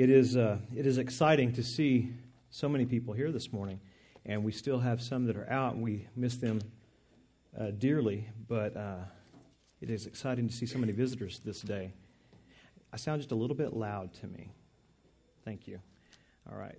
[0.00, 2.14] It is, uh, it is exciting to see
[2.48, 3.78] so many people here this morning,
[4.24, 6.62] and we still have some that are out, and we miss them
[7.60, 9.00] uh, dearly, but uh,
[9.82, 11.92] it is exciting to see so many visitors this day.
[12.90, 14.50] I sound just a little bit loud to me.
[15.44, 15.78] Thank you.
[16.50, 16.78] All right.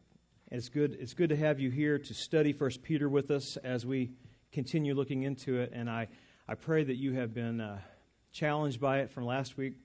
[0.49, 3.85] It's good, it's good to have you here to study First Peter with us as
[3.85, 4.13] we
[4.51, 6.07] continue looking into it, and I,
[6.47, 7.81] I pray that you have been uh,
[8.31, 9.75] challenged by it from last week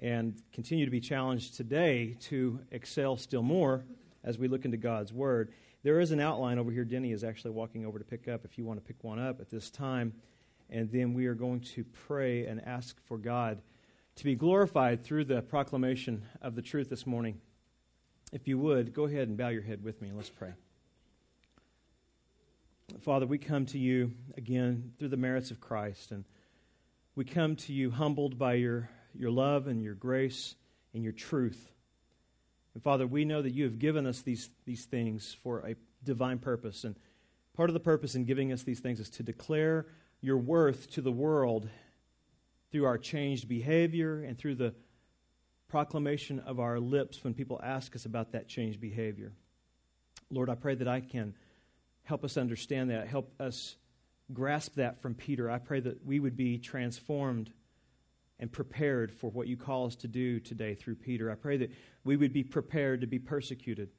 [0.00, 3.84] and continue to be challenged today to excel still more
[4.24, 5.52] as we look into God's Word.
[5.82, 6.84] There is an outline over here.
[6.84, 9.40] Denny is actually walking over to pick up if you want to pick one up
[9.40, 10.12] at this time.
[10.70, 13.60] And then we are going to pray and ask for God
[14.16, 17.40] to be glorified through the proclamation of the truth this morning.
[18.32, 20.52] If you would, go ahead and bow your head with me and let's pray.
[23.00, 26.24] Father, we come to you again through the merits of Christ, and
[27.14, 30.54] we come to you humbled by your your love and your grace
[30.94, 31.70] and your truth.
[32.74, 36.38] And Father, we know that you have given us these, these things for a divine
[36.38, 36.84] purpose.
[36.84, 36.96] And
[37.56, 39.86] part of the purpose in giving us these things is to declare
[40.20, 41.68] your worth to the world
[42.70, 44.74] through our changed behavior and through the
[45.68, 49.32] proclamation of our lips when people ask us about that changed behavior.
[50.30, 51.34] Lord, I pray that I can
[52.04, 53.76] help us understand that, help us
[54.32, 55.50] grasp that from Peter.
[55.50, 57.50] I pray that we would be transformed
[58.40, 61.30] and prepared for what you call us to do today through Peter.
[61.30, 61.70] I pray that
[62.04, 63.90] we would be prepared to be persecuted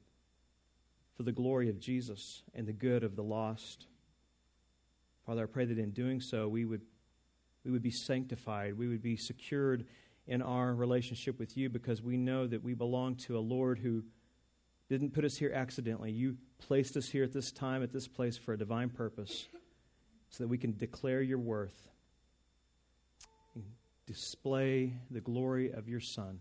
[1.16, 3.86] for the glory of Jesus and the good of the lost.
[5.26, 6.80] Father, I pray that in doing so, we would,
[7.64, 9.86] we would be sanctified, we would be secured
[10.26, 14.02] in our relationship with you because we know that we belong to a Lord who
[14.88, 16.10] didn't put us here accidentally.
[16.10, 19.48] You placed us here at this time, at this place, for a divine purpose
[20.30, 21.89] so that we can declare your worth
[24.10, 26.40] display the glory of your Son.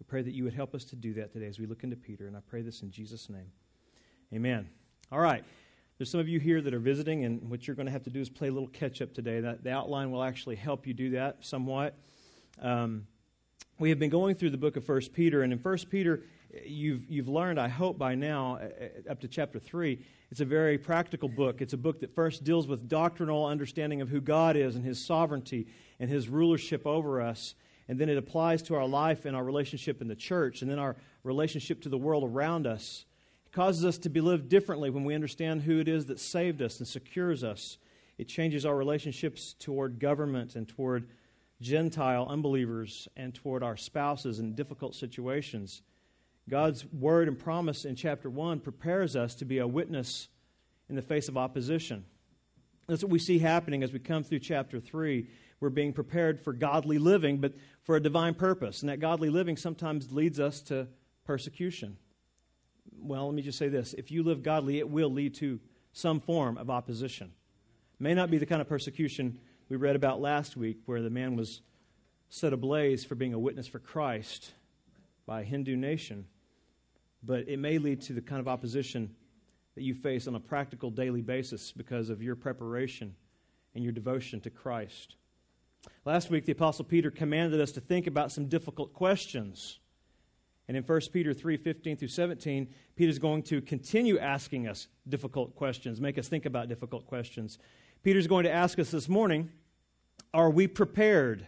[0.00, 1.94] We pray that you would help us to do that today as we look into
[1.94, 3.46] Peter, and I pray this in Jesus' name.
[4.34, 4.68] Amen.
[5.12, 5.44] All right.
[5.96, 8.10] There's some of you here that are visiting, and what you're going to have to
[8.10, 9.40] do is play a little catch up today.
[9.40, 11.94] That, the outline will actually help you do that somewhat.
[12.60, 13.06] Um,
[13.78, 16.24] we have been going through the book of First Peter, and in First Peter,
[16.64, 19.98] you've, you've learned, I hope by now, uh, uh, up to chapter 3,
[20.30, 21.60] it's a very practical book.
[21.60, 25.04] It's a book that first deals with doctrinal understanding of who God is and His
[25.04, 25.66] sovereignty
[26.00, 27.54] and His rulership over us.
[27.88, 30.78] And then it applies to our life and our relationship in the church, and then
[30.78, 33.04] our relationship to the world around us.
[33.46, 36.62] It causes us to be lived differently when we understand who it is that saved
[36.62, 37.78] us and secures us.
[38.16, 41.08] It changes our relationships toward government and toward
[41.60, 45.82] Gentile unbelievers and toward our spouses in difficult situations.
[46.48, 50.28] God's word and promise in chapter 1 prepares us to be a witness
[50.88, 52.04] in the face of opposition.
[52.86, 55.26] That's what we see happening as we come through chapter 3.
[55.60, 57.54] We're being prepared for godly living, but
[57.84, 58.82] for a divine purpose.
[58.82, 60.86] And that godly living sometimes leads us to
[61.24, 61.96] persecution.
[62.98, 65.60] Well, let me just say this if you live godly, it will lead to
[65.92, 67.32] some form of opposition.
[67.98, 69.38] It may not be the kind of persecution
[69.70, 71.62] we read about last week, where the man was
[72.28, 74.52] set ablaze for being a witness for Christ
[75.24, 76.26] by a Hindu nation
[77.26, 79.14] but it may lead to the kind of opposition
[79.74, 83.14] that you face on a practical daily basis because of your preparation
[83.74, 85.16] and your devotion to Christ.
[86.04, 89.78] Last week, the Apostle Peter commanded us to think about some difficult questions.
[90.68, 95.54] And in 1 Peter 3 15 through 17, Peter's going to continue asking us difficult
[95.54, 97.58] questions, make us think about difficult questions.
[98.02, 99.50] Peter's going to ask us this morning
[100.32, 101.46] Are we prepared?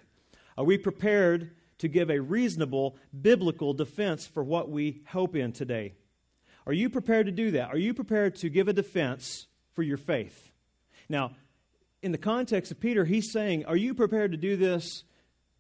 [0.59, 5.95] Are we prepared to give a reasonable biblical defense for what we hope in today.
[6.67, 7.71] Are you prepared to do that?
[7.71, 10.51] Are you prepared to give a defense for your faith?
[11.09, 11.33] Now,
[12.03, 15.05] in the context of Peter, he's saying, Are you prepared to do this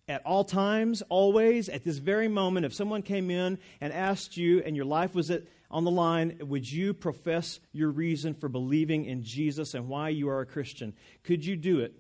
[0.08, 2.66] at all times, always, at this very moment?
[2.66, 6.38] If someone came in and asked you and your life was at, on the line,
[6.40, 10.94] would you profess your reason for believing in Jesus and why you are a Christian?
[11.24, 11.94] Could you do it?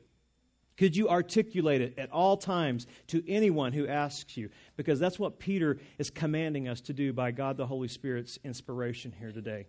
[0.76, 4.50] Could you articulate it at all times to anyone who asks you?
[4.76, 9.12] Because that's what Peter is commanding us to do by God the Holy Spirit's inspiration
[9.18, 9.66] here today.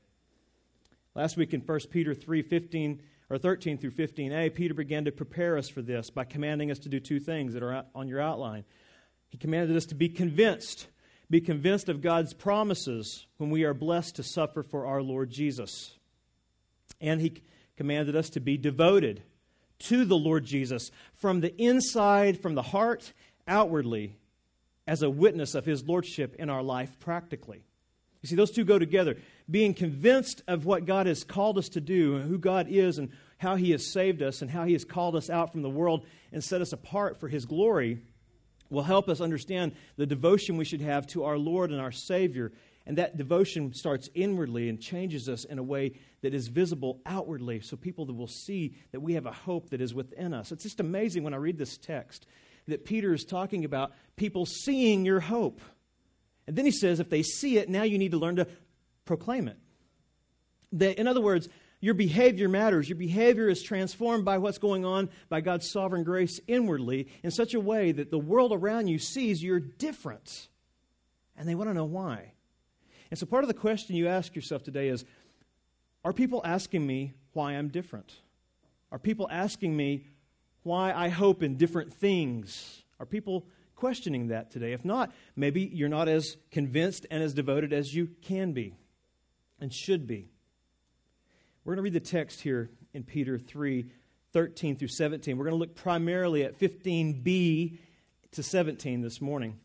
[1.15, 5.57] Last week in 1 Peter 3 15 or 13 through 15a, Peter began to prepare
[5.57, 8.63] us for this by commanding us to do two things that are on your outline.
[9.29, 10.87] He commanded us to be convinced,
[11.29, 15.97] be convinced of God's promises when we are blessed to suffer for our Lord Jesus.
[17.01, 17.41] And he
[17.75, 19.23] commanded us to be devoted
[19.79, 23.13] to the Lord Jesus from the inside, from the heart,
[23.47, 24.17] outwardly,
[24.85, 27.63] as a witness of his lordship in our life practically.
[28.21, 29.17] You see, those two go together.
[29.49, 33.11] Being convinced of what God has called us to do, and who God is, and
[33.37, 36.05] how he has saved us, and how he has called us out from the world
[36.31, 37.99] and set us apart for his glory,
[38.69, 42.51] will help us understand the devotion we should have to our Lord and our Savior.
[42.87, 45.91] And that devotion starts inwardly and changes us in a way
[46.21, 49.93] that is visible outwardly so people will see that we have a hope that is
[49.93, 50.53] within us.
[50.53, 52.25] It's just amazing when I read this text
[52.69, 55.59] that Peter is talking about people seeing your hope.
[56.47, 58.47] And then he says, if they see it, now you need to learn to
[59.03, 59.57] proclaim it.
[60.71, 61.49] That, in other words,
[61.81, 62.87] your behavior matters.
[62.87, 67.53] Your behavior is transformed by what's going on by God's sovereign grace inwardly in such
[67.53, 70.47] a way that the world around you sees you're different.
[71.35, 72.31] And they want to know why.
[73.09, 75.05] And so part of the question you ask yourself today is
[76.03, 78.13] Are people asking me why I'm different?
[78.91, 80.05] Are people asking me
[80.63, 82.83] why I hope in different things?
[82.99, 84.73] Are people questioning that today?
[84.73, 88.75] If not, maybe you're not as convinced and as devoted as you can be
[89.59, 90.29] and should be.
[91.63, 93.89] We're going to read the text here in Peter 3
[94.33, 95.37] 13 through 17.
[95.37, 97.77] We're going to look primarily at 15b
[98.31, 99.57] to 17 this morning.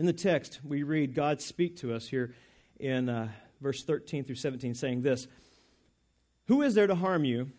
[0.00, 2.34] In the text, we read God speak to us here
[2.78, 3.28] in uh,
[3.60, 5.28] verse 13 through 17, saying this
[6.46, 7.50] Who is there to harm you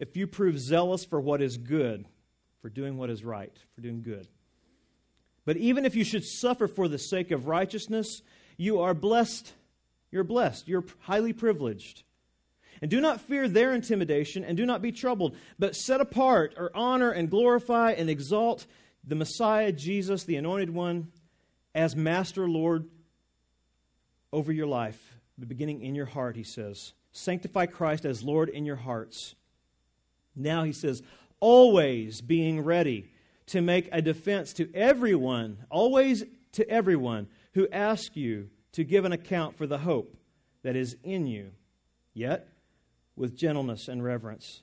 [0.00, 2.04] if you prove zealous for what is good,
[2.60, 4.26] for doing what is right, for doing good?
[5.44, 8.20] But even if you should suffer for the sake of righteousness,
[8.56, 9.52] you are blessed.
[10.10, 10.66] You're blessed.
[10.66, 12.02] You're highly privileged.
[12.82, 16.72] And do not fear their intimidation, and do not be troubled, but set apart or
[16.74, 18.66] honor and glorify and exalt
[19.06, 21.12] the Messiah, Jesus, the Anointed One,
[21.76, 22.88] as Master Lord
[24.32, 26.94] over your life, beginning in your heart, he says.
[27.12, 29.34] Sanctify Christ as Lord in your hearts.
[30.34, 31.02] Now, he says,
[31.38, 33.10] always being ready
[33.48, 39.12] to make a defense to everyone, always to everyone who asks you to give an
[39.12, 40.16] account for the hope
[40.62, 41.52] that is in you.
[42.14, 42.48] Yet,
[43.16, 44.62] with gentleness and reverence.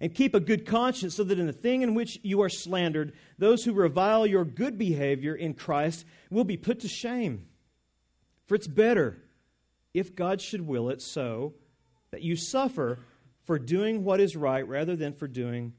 [0.00, 3.14] And keep a good conscience so that in the thing in which you are slandered,
[3.38, 7.46] those who revile your good behavior in Christ will be put to shame.
[8.46, 9.16] For it's better,
[9.94, 11.54] if God should will it so,
[12.10, 12.98] that you suffer
[13.44, 15.72] for doing what is right rather than for doing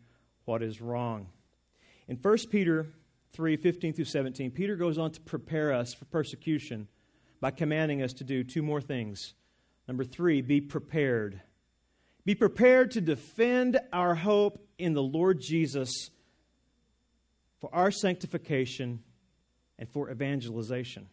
[0.45, 1.27] what is wrong.
[2.07, 2.87] In 1 Peter
[3.33, 6.87] 3 15 through 17, Peter goes on to prepare us for persecution
[7.39, 9.35] by commanding us to do two more things.
[9.87, 11.41] Number three, be prepared.
[12.27, 16.09] Be prepared to defend our hope in the Lord Jesus
[17.61, 19.01] for our sanctification
[19.79, 21.07] and for evangelization.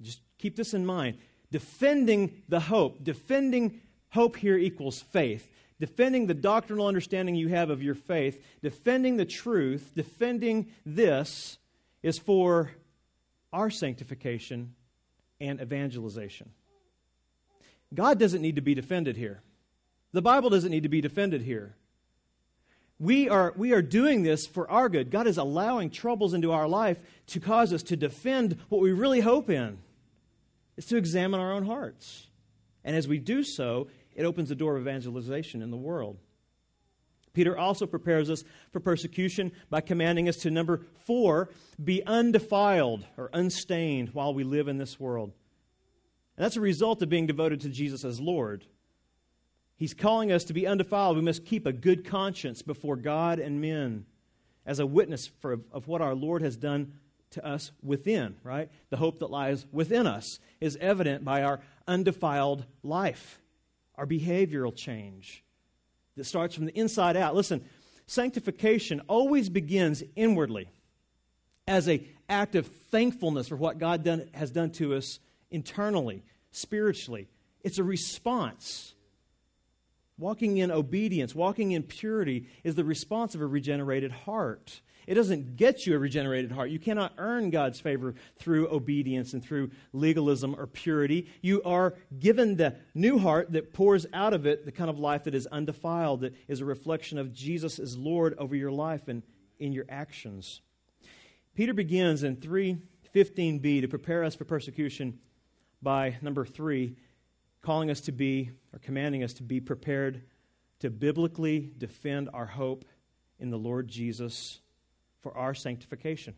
[0.00, 1.18] Just keep this in mind.
[1.52, 5.46] Defending the hope, defending hope here equals faith.
[5.78, 11.58] Defending the doctrinal understanding you have of your faith, defending the truth, defending this
[12.02, 12.70] is for
[13.52, 14.74] our sanctification
[15.38, 16.48] and evangelization.
[17.94, 19.42] God doesn't need to be defended here.
[20.12, 21.74] The Bible doesn't need to be defended here.
[22.98, 25.10] We are, we are doing this for our good.
[25.10, 26.98] God is allowing troubles into our life
[27.28, 29.78] to cause us to defend what we really hope in.
[30.76, 32.26] It's to examine our own hearts.
[32.84, 36.18] And as we do so, it opens the door of evangelization in the world.
[37.32, 38.42] Peter also prepares us
[38.72, 41.50] for persecution by commanding us to, number four,
[41.82, 45.32] be undefiled or unstained while we live in this world.
[46.38, 48.64] And that's a result of being devoted to Jesus as Lord.
[49.74, 51.16] He's calling us to be undefiled.
[51.16, 54.06] We must keep a good conscience before God and men
[54.64, 56.92] as a witness for, of what our Lord has done
[57.30, 58.70] to us within, right?
[58.90, 61.58] The hope that lies within us is evident by our
[61.88, 63.40] undefiled life,
[63.96, 65.42] our behavioral change
[66.16, 67.34] that starts from the inside out.
[67.34, 67.64] Listen,
[68.06, 70.68] sanctification always begins inwardly
[71.66, 75.18] as a act of thankfulness for what God done, has done to us
[75.50, 77.28] internally, spiritually.
[77.62, 78.94] It's a response.
[80.18, 84.80] Walking in obedience, walking in purity is the response of a regenerated heart.
[85.06, 86.68] It doesn't get you a regenerated heart.
[86.68, 91.28] You cannot earn God's favor through obedience and through legalism or purity.
[91.40, 95.24] You are given the new heart that pours out of it the kind of life
[95.24, 99.22] that is undefiled, that is a reflection of Jesus as Lord over your life and
[99.58, 100.60] in your actions.
[101.54, 105.20] Peter begins in 3:15b to prepare us for persecution
[105.82, 106.96] by number three,
[107.62, 110.22] calling us to be, or commanding us to be prepared
[110.80, 112.84] to biblically defend our hope
[113.38, 114.60] in the Lord Jesus
[115.22, 116.34] for our sanctification.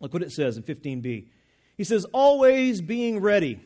[0.00, 1.28] Look what it says in 15b.
[1.76, 3.60] He says, always being ready.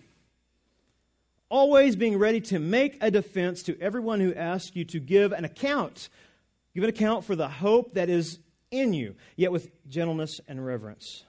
[1.49, 5.45] Always being ready to make a defense to everyone who asks you to give an
[5.45, 6.09] account.
[6.75, 8.39] Give an account for the hope that is
[8.71, 11.25] in you, yet with gentleness and reverence.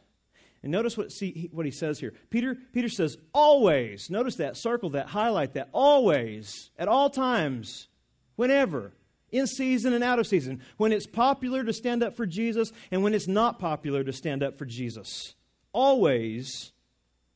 [0.63, 2.13] And notice what, see, what he says here.
[2.29, 4.09] Peter, Peter says, always.
[4.09, 5.69] Notice that, circle that, highlight that.
[5.71, 7.87] Always, at all times,
[8.35, 8.93] whenever.
[9.31, 13.03] in season and out of season, when it's popular to stand up for Jesus and
[13.03, 15.35] when it's not popular to stand up for Jesus.
[15.73, 16.73] Always,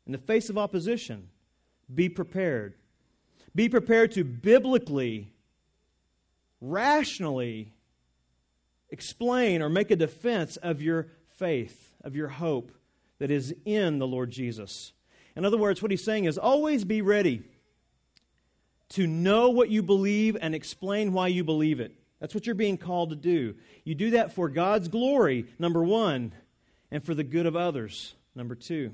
[0.05, 1.29] in the face of opposition,
[1.93, 2.75] be prepared.
[3.53, 5.31] Be prepared to biblically,
[6.59, 7.73] rationally
[8.89, 12.71] explain or make a defense of your faith, of your hope
[13.19, 14.93] that is in the Lord Jesus.
[15.35, 17.43] In other words, what he's saying is always be ready
[18.89, 21.95] to know what you believe and explain why you believe it.
[22.19, 23.55] That's what you're being called to do.
[23.83, 26.33] You do that for God's glory, number one,
[26.91, 28.93] and for the good of others, number two.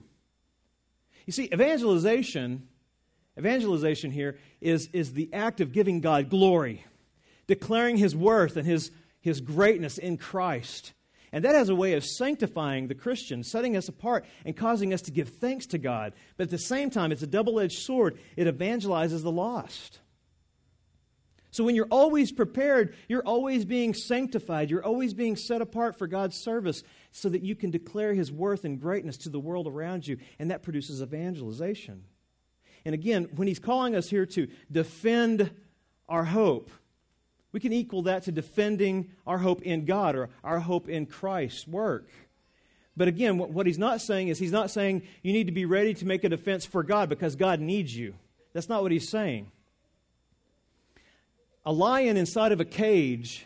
[1.25, 2.67] You see, evangelization,
[3.37, 6.83] evangelization here is, is the act of giving God glory,
[7.47, 10.93] declaring his worth and his, his greatness in Christ.
[11.33, 15.03] And that has a way of sanctifying the Christian, setting us apart, and causing us
[15.03, 16.13] to give thanks to God.
[16.35, 18.19] But at the same time, it's a double edged sword.
[18.35, 19.99] It evangelizes the lost.
[21.51, 24.69] So when you're always prepared, you're always being sanctified.
[24.69, 28.63] You're always being set apart for God's service so that you can declare His worth
[28.63, 30.17] and greatness to the world around you.
[30.39, 32.05] And that produces evangelization.
[32.85, 35.51] And again, when He's calling us here to defend
[36.07, 36.71] our hope,
[37.51, 41.67] we can equal that to defending our hope in God or our hope in Christ's
[41.67, 42.09] work.
[42.95, 45.93] But again, what he's not saying is he's not saying you need to be ready
[45.95, 48.15] to make a defense for God because God needs you.
[48.53, 49.51] That's not what he's saying.
[51.65, 53.45] A lion inside of a cage,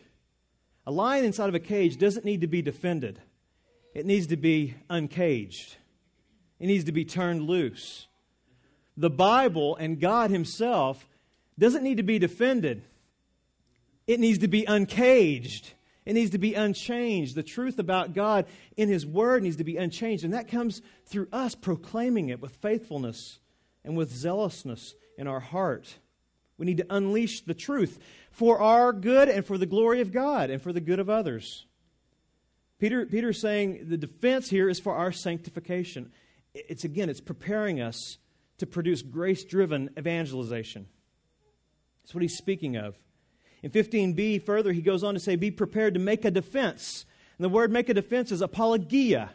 [0.87, 3.19] a lion inside of a cage doesn't need to be defended.
[3.93, 5.75] It needs to be uncaged.
[6.59, 8.07] It needs to be turned loose.
[8.97, 11.07] The Bible and God himself
[11.59, 12.83] doesn't need to be defended.
[14.07, 15.73] It needs to be uncaged.
[16.05, 17.35] It needs to be unchanged.
[17.35, 18.45] The truth about God
[18.77, 20.23] in His Word needs to be unchanged.
[20.23, 23.39] And that comes through us proclaiming it with faithfulness
[23.83, 25.97] and with zealousness in our heart.
[26.57, 27.99] We need to unleash the truth
[28.31, 31.65] for our good and for the glory of God and for the good of others.
[32.79, 36.11] Peter, Peter's saying the defense here is for our sanctification.
[36.53, 38.17] It's again, it's preparing us
[38.57, 40.87] to produce grace driven evangelization.
[42.03, 42.97] That's what he's speaking of.
[43.65, 47.03] In 15b, further, he goes on to say, Be prepared to make a defense.
[47.39, 49.31] And the word make a defense is apologia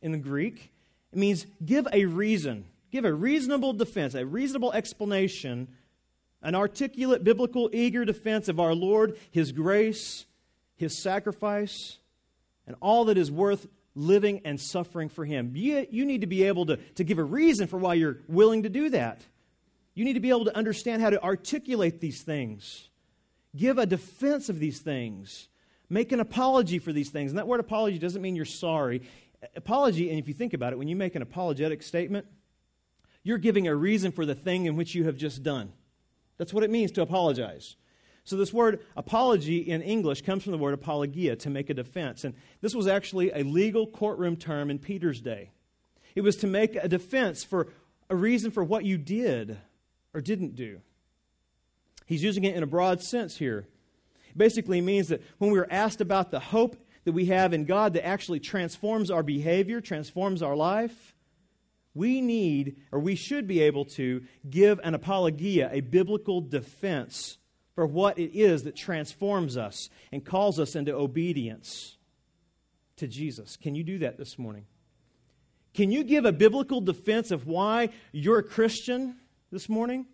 [0.00, 0.70] in the Greek.
[1.12, 5.66] It means give a reason, give a reasonable defense, a reasonable explanation,
[6.42, 10.26] an articulate, biblical, eager defense of our Lord, His grace,
[10.76, 11.98] His sacrifice,
[12.68, 15.56] and all that is worth living and suffering for Him.
[15.56, 18.62] You, you need to be able to, to give a reason for why you're willing
[18.62, 19.22] to do that.
[19.94, 22.90] You need to be able to understand how to articulate these things.
[23.56, 25.48] Give a defense of these things.
[25.88, 27.30] Make an apology for these things.
[27.30, 29.02] And that word apology doesn't mean you're sorry.
[29.54, 32.26] Apology, and if you think about it, when you make an apologetic statement,
[33.22, 35.72] you're giving a reason for the thing in which you have just done.
[36.38, 37.76] That's what it means to apologize.
[38.24, 42.24] So, this word apology in English comes from the word apologia, to make a defense.
[42.24, 45.50] And this was actually a legal courtroom term in Peter's day.
[46.16, 47.68] It was to make a defense for
[48.10, 49.58] a reason for what you did
[50.12, 50.80] or didn't do.
[52.06, 53.66] He's using it in a broad sense here.
[54.30, 57.92] It basically means that when we're asked about the hope that we have in God
[57.94, 61.14] that actually transforms our behavior, transforms our life,
[61.94, 67.38] we need, or we should be able to, give an apologia, a biblical defense
[67.74, 71.96] for what it is that transforms us and calls us into obedience
[72.96, 73.56] to Jesus.
[73.56, 74.66] Can you do that this morning?
[75.74, 79.16] Can you give a biblical defense of why you're a Christian
[79.50, 80.06] this morning?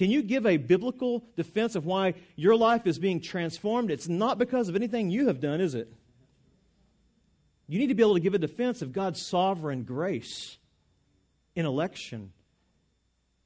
[0.00, 3.90] Can you give a biblical defense of why your life is being transformed?
[3.90, 5.92] It's not because of anything you have done, is it?
[7.68, 10.56] You need to be able to give a defense of God's sovereign grace
[11.54, 12.32] in election,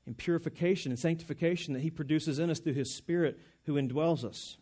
[0.06, 4.56] in purification and sanctification that He produces in us through His Spirit who indwells us.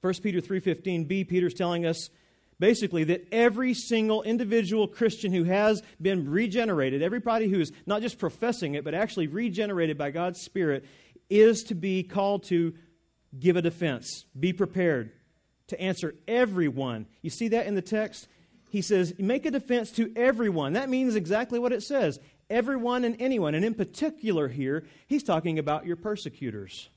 [0.00, 2.10] 1 Peter 3:15b Peter's telling us
[2.58, 8.18] Basically, that every single individual Christian who has been regenerated, everybody who is not just
[8.18, 10.84] professing it, but actually regenerated by God's Spirit,
[11.28, 12.74] is to be called to
[13.38, 14.24] give a defense.
[14.38, 15.10] Be prepared
[15.68, 17.06] to answer everyone.
[17.22, 18.28] You see that in the text?
[18.70, 20.74] He says, make a defense to everyone.
[20.74, 22.18] That means exactly what it says
[22.50, 23.54] everyone and anyone.
[23.54, 26.88] And in particular, here, he's talking about your persecutors.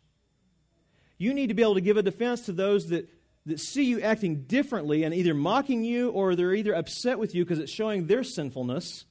[1.17, 3.09] You need to be able to give a defense to those that
[3.47, 7.43] that see you acting differently and either mocking you or they're either upset with you
[7.43, 9.05] because it's showing their sinfulness,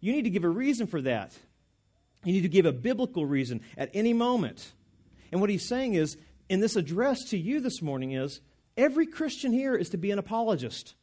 [0.00, 1.36] you need to give a reason for that.
[2.24, 4.72] You need to give a biblical reason at any moment.
[5.32, 6.16] And what he's saying is,
[6.48, 8.40] in this address to you this morning, is
[8.76, 10.94] every Christian here is to be an apologist.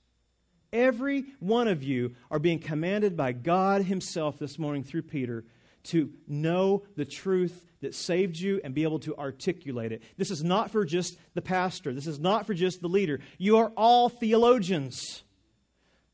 [0.72, 5.44] Every one of you are being commanded by God Himself this morning through Peter
[5.86, 10.02] to know the truth that saved you and be able to articulate it.
[10.18, 13.20] This is not for just the pastor, this is not for just the leader.
[13.38, 15.24] You are all theologians.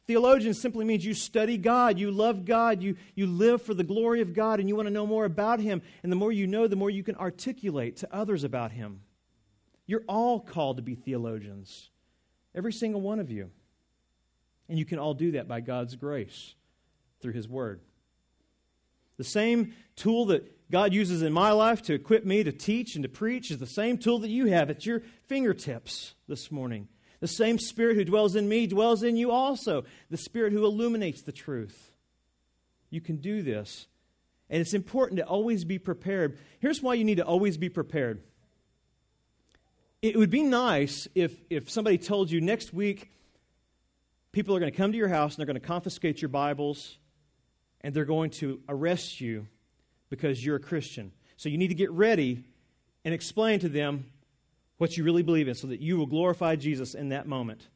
[0.07, 4.22] Theologian simply means you study God, you love God, you, you live for the glory
[4.22, 5.81] of God, and you want to know more about Him.
[6.03, 9.01] And the more you know, the more you can articulate to others about Him.
[9.88, 11.89] You're all called to be theologians,
[12.53, 13.50] every single one of you.
[14.69, 16.53] And you can all do that by God's grace
[17.19, 17.81] through His Word.
[19.17, 23.03] The same tool that God uses in my life to equip me to teach and
[23.03, 26.88] to preach is the same tool that you have at your fingertips this morning.
[27.19, 31.22] The same Spirit who dwells in me dwells in you also, the Spirit who illuminates
[31.22, 31.91] the truth.
[32.89, 33.88] You can do this.
[34.50, 36.38] And it's important to always be prepared.
[36.60, 38.22] Here's why you need to always be prepared.
[40.01, 43.12] It would be nice if, if somebody told you next week
[44.31, 46.98] people are going to come to your house and they're going to confiscate your Bibles
[47.86, 49.46] and they're going to arrest you
[50.10, 51.12] because you're a Christian.
[51.38, 52.44] So you need to get ready
[53.06, 54.08] and explain to them
[54.80, 57.68] what you really believe in so that you will glorify Jesus in that moment.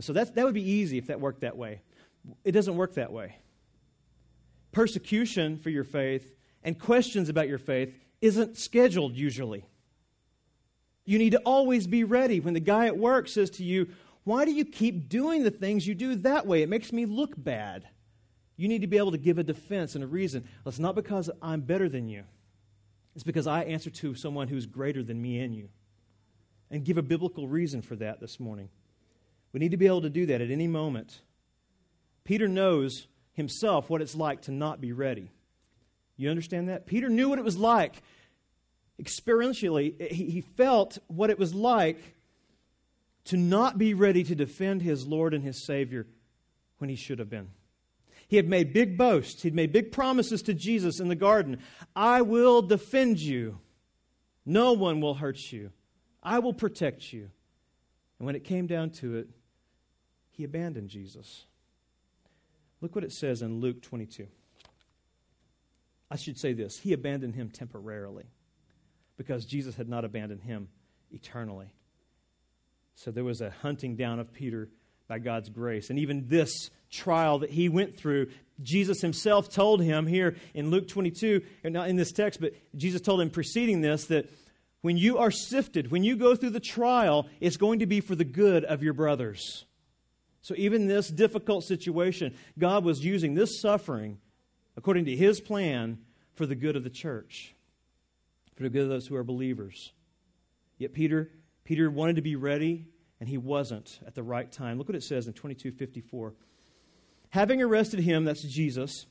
[0.00, 1.82] So that that would be easy if that worked that way.
[2.42, 3.36] It doesn't work that way.
[4.72, 9.64] Persecution for your faith and questions about your faith isn't scheduled usually.
[11.04, 13.90] You need to always be ready when the guy at work says to you,
[14.24, 16.62] Why do you keep doing the things you do that way?
[16.62, 17.86] It makes me look bad.
[18.60, 20.44] You need to be able to give a defense and a reason.
[20.66, 22.24] It's not because I'm better than you,
[23.14, 25.70] it's because I answer to someone who's greater than me and you.
[26.70, 28.68] And give a biblical reason for that this morning.
[29.54, 31.22] We need to be able to do that at any moment.
[32.22, 35.30] Peter knows himself what it's like to not be ready.
[36.18, 36.86] You understand that?
[36.86, 38.02] Peter knew what it was like.
[39.02, 42.14] Experientially, he felt what it was like
[43.24, 46.06] to not be ready to defend his Lord and his Savior
[46.76, 47.48] when he should have been.
[48.30, 49.42] He had made big boasts.
[49.42, 51.58] He'd made big promises to Jesus in the garden.
[51.96, 53.58] I will defend you.
[54.46, 55.72] No one will hurt you.
[56.22, 57.28] I will protect you.
[58.20, 59.30] And when it came down to it,
[60.30, 61.44] he abandoned Jesus.
[62.80, 64.28] Look what it says in Luke 22.
[66.08, 68.26] I should say this He abandoned him temporarily
[69.16, 70.68] because Jesus had not abandoned him
[71.10, 71.74] eternally.
[72.94, 74.68] So there was a hunting down of Peter
[75.10, 75.90] by God's grace.
[75.90, 78.28] And even this trial that he went through,
[78.62, 83.20] Jesus himself told him here in Luke 22, not in this text, but Jesus told
[83.20, 84.30] him preceding this that
[84.82, 88.14] when you are sifted, when you go through the trial, it's going to be for
[88.14, 89.64] the good of your brothers.
[90.42, 94.18] So even this difficult situation, God was using this suffering
[94.76, 95.98] according to his plan
[96.34, 97.56] for the good of the church,
[98.54, 99.90] for the good of those who are believers.
[100.78, 101.32] Yet Peter,
[101.64, 102.86] Peter wanted to be ready
[103.20, 104.78] and he wasn't at the right time.
[104.78, 106.34] Look what it says in 2254.
[107.30, 109.06] Having arrested him, that's Jesus,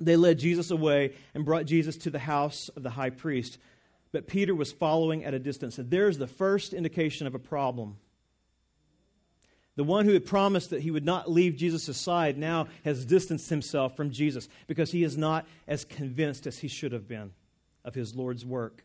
[0.00, 3.58] they led Jesus away and brought Jesus to the house of the high priest.
[4.12, 5.78] But Peter was following at a distance.
[5.78, 7.96] And there's the first indication of a problem.
[9.74, 13.48] The one who had promised that he would not leave Jesus' side now has distanced
[13.48, 17.32] himself from Jesus because he is not as convinced as he should have been
[17.84, 18.84] of his Lord's work,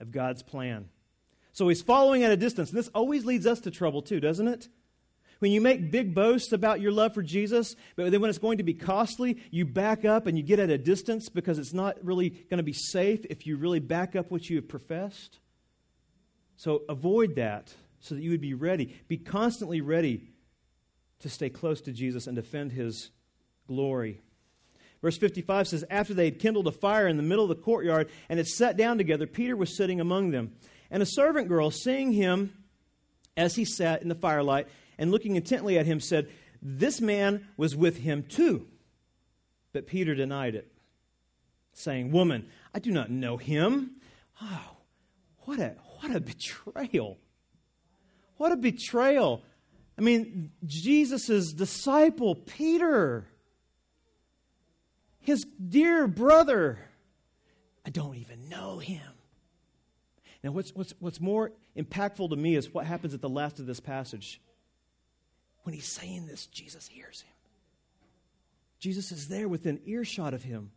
[0.00, 0.88] of God's plan.
[1.52, 2.70] So he's following at a distance.
[2.70, 4.68] And this always leads us to trouble, too, doesn't it?
[5.40, 8.58] When you make big boasts about your love for Jesus, but then when it's going
[8.58, 11.96] to be costly, you back up and you get at a distance because it's not
[12.04, 15.38] really going to be safe if you really back up what you have professed.
[16.56, 18.94] So avoid that so that you would be ready.
[19.08, 20.28] Be constantly ready
[21.20, 23.10] to stay close to Jesus and defend his
[23.66, 24.20] glory.
[25.00, 28.10] Verse 55 says, After they had kindled a fire in the middle of the courtyard
[28.28, 30.52] and had sat down together, Peter was sitting among them.
[30.90, 32.52] And a servant girl, seeing him
[33.36, 36.28] as he sat in the firelight and looking intently at him, said,
[36.60, 38.66] This man was with him too.
[39.72, 40.70] But Peter denied it,
[41.72, 43.92] saying, Woman, I do not know him.
[44.42, 44.76] Oh,
[45.40, 47.18] what a, what a betrayal.
[48.36, 49.44] What a betrayal.
[49.96, 53.26] I mean, Jesus' disciple, Peter,
[55.18, 56.78] his dear brother,
[57.84, 59.02] I don't even know him.
[60.42, 63.66] Now, what's, what's, what's more impactful to me is what happens at the last of
[63.66, 64.40] this passage.
[65.64, 67.34] When he's saying this, Jesus hears him.
[68.78, 70.70] Jesus is there within earshot of him.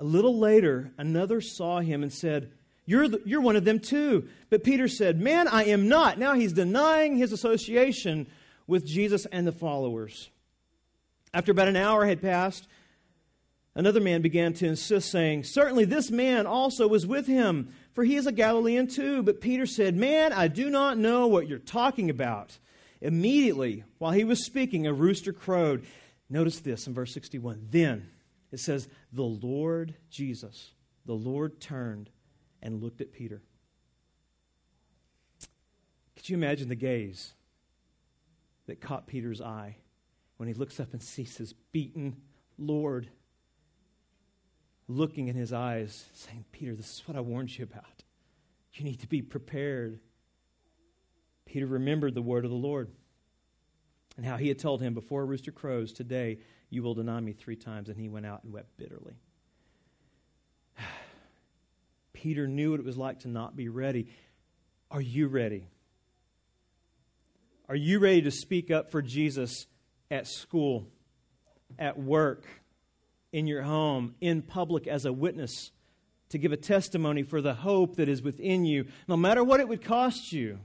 [0.00, 2.50] A little later, another saw him and said,
[2.86, 4.28] you're, the, you're one of them too.
[4.50, 6.18] But Peter said, Man, I am not.
[6.18, 8.26] Now he's denying his association
[8.66, 10.28] with Jesus and the followers.
[11.32, 12.68] After about an hour had passed,
[13.76, 18.14] Another man began to insist, saying, Certainly this man also was with him, for he
[18.14, 19.22] is a Galilean too.
[19.22, 22.58] But Peter said, Man, I do not know what you're talking about.
[23.00, 25.84] Immediately, while he was speaking, a rooster crowed.
[26.30, 27.66] Notice this in verse 61.
[27.70, 28.08] Then
[28.52, 30.70] it says, The Lord Jesus,
[31.04, 32.10] the Lord turned
[32.62, 33.42] and looked at Peter.
[36.14, 37.34] Could you imagine the gaze
[38.66, 39.76] that caught Peter's eye
[40.36, 42.16] when he looks up and sees his beaten
[42.56, 43.08] Lord
[44.88, 48.04] looking in his eyes, saying, Peter, this is what I warned you about.
[48.74, 50.00] You need to be prepared.
[51.46, 52.90] Peter remembered the word of the Lord
[54.16, 56.38] and how he had told him, Before a rooster crows, today
[56.70, 57.88] you will deny me three times.
[57.88, 59.14] And he went out and wept bitterly.
[62.12, 64.08] Peter knew what it was like to not be ready.
[64.90, 65.68] Are you ready?
[67.68, 69.66] Are you ready to speak up for Jesus
[70.10, 70.86] at school,
[71.78, 72.44] at work,
[73.34, 75.72] in your home, in public as a witness,
[76.28, 79.66] to give a testimony for the hope that is within you, no matter what it
[79.66, 80.60] would cost you?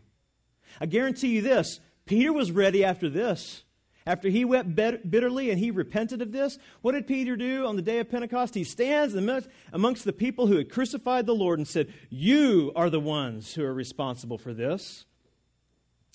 [0.79, 3.63] I guarantee you this Peter was ready after this.
[4.05, 7.81] After he wept bitterly and he repented of this, what did Peter do on the
[7.81, 8.55] day of Pentecost?
[8.55, 12.99] He stands amongst the people who had crucified the Lord and said, You are the
[12.99, 15.05] ones who are responsible for this.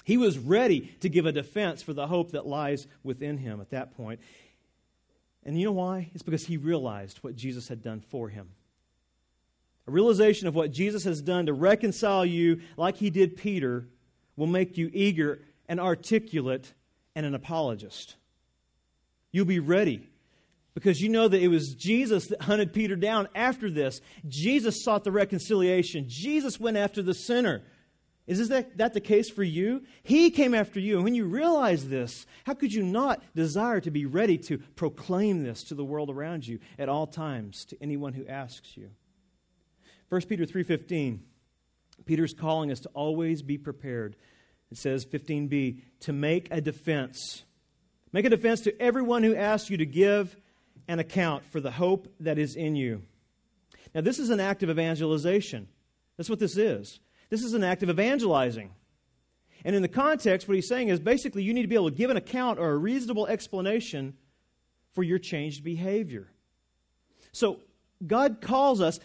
[0.04, 3.70] He was ready to give a defense for the hope that lies within him at
[3.70, 4.20] that point.
[5.44, 6.10] And you know why?
[6.14, 8.48] It's because he realized what Jesus had done for him.
[9.86, 13.86] A realization of what Jesus has done to reconcile you, like he did Peter,
[14.36, 16.72] will make you eager and articulate
[17.14, 18.16] and an apologist.
[19.30, 20.08] You'll be ready
[20.74, 24.00] because you know that it was Jesus that hunted Peter down after this.
[24.26, 27.62] Jesus sought the reconciliation, Jesus went after the sinner.
[28.26, 29.82] Is that, that the case for you?
[30.02, 30.96] He came after you.
[30.96, 35.44] And when you realize this, how could you not desire to be ready to proclaim
[35.44, 38.90] this to the world around you at all times to anyone who asks you?
[40.08, 41.20] 1 Peter 3:15
[42.06, 44.16] Peter's calling us to always be prepared
[44.74, 47.44] it says 15b, to make a defense.
[48.12, 50.36] Make a defense to everyone who asks you to give
[50.88, 53.02] an account for the hope that is in you.
[53.94, 55.68] Now, this is an act of evangelization.
[56.16, 56.98] That's what this is.
[57.30, 58.70] This is an act of evangelizing.
[59.64, 61.96] And in the context, what he's saying is basically you need to be able to
[61.96, 64.14] give an account or a reasonable explanation
[64.92, 66.28] for your changed behavior.
[67.32, 67.60] So,
[68.06, 69.00] God calls us,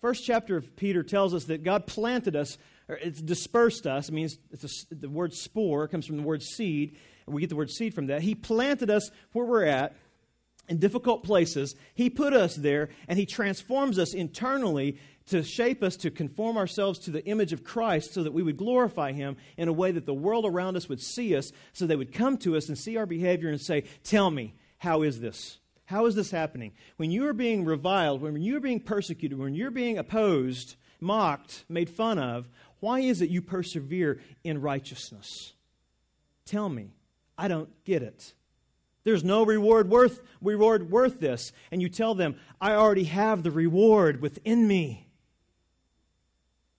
[0.00, 2.56] first chapter of Peter tells us that God planted us
[2.88, 4.08] or it's dispersed us.
[4.08, 7.56] It means a, the word spore comes from the word seed, and we get the
[7.56, 8.22] word seed from that.
[8.22, 9.96] He planted us where we're at
[10.68, 11.74] in difficult places.
[11.94, 16.98] He put us there, and He transforms us internally to shape us to conform ourselves
[17.00, 20.06] to the image of Christ so that we would glorify Him in a way that
[20.06, 22.96] the world around us would see us, so they would come to us and see
[22.96, 25.58] our behavior and say, Tell me, how is this?
[25.86, 26.72] How is this happening?
[26.96, 31.64] When you are being reviled, when you are being persecuted, when you're being opposed, mocked,
[31.68, 32.48] made fun of,
[32.80, 35.52] why is it you persevere in righteousness?
[36.46, 36.90] Tell me.
[37.36, 38.32] I don't get it.
[39.04, 41.52] There's no reward worth reward worth this.
[41.70, 45.03] And you tell them, I already have the reward within me.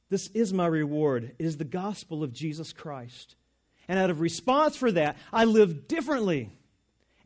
[0.09, 1.35] This is my reward.
[1.39, 3.35] It is the gospel of Jesus Christ.
[3.87, 6.51] And out of response for that, I live differently.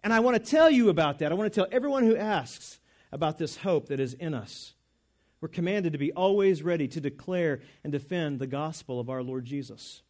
[0.04, 1.32] And I want to tell you about that.
[1.32, 2.80] I want to tell everyone who asks
[3.12, 4.74] about this hope that is in us.
[5.42, 9.46] We're commanded to be always ready to declare and defend the gospel of our Lord
[9.46, 10.02] Jesus.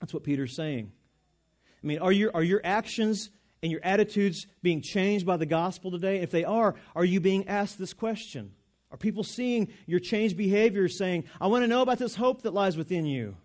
[0.00, 0.92] That's what Peter's saying.
[1.82, 3.30] I mean, are your, are your actions
[3.62, 6.20] and your attitudes being changed by the gospel today?
[6.20, 8.52] If they are, are you being asked this question?
[8.90, 12.54] Are people seeing your changed behavior saying, I want to know about this hope that
[12.54, 13.36] lies within you?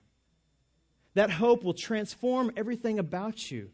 [1.13, 3.69] That hope will transform everything about you.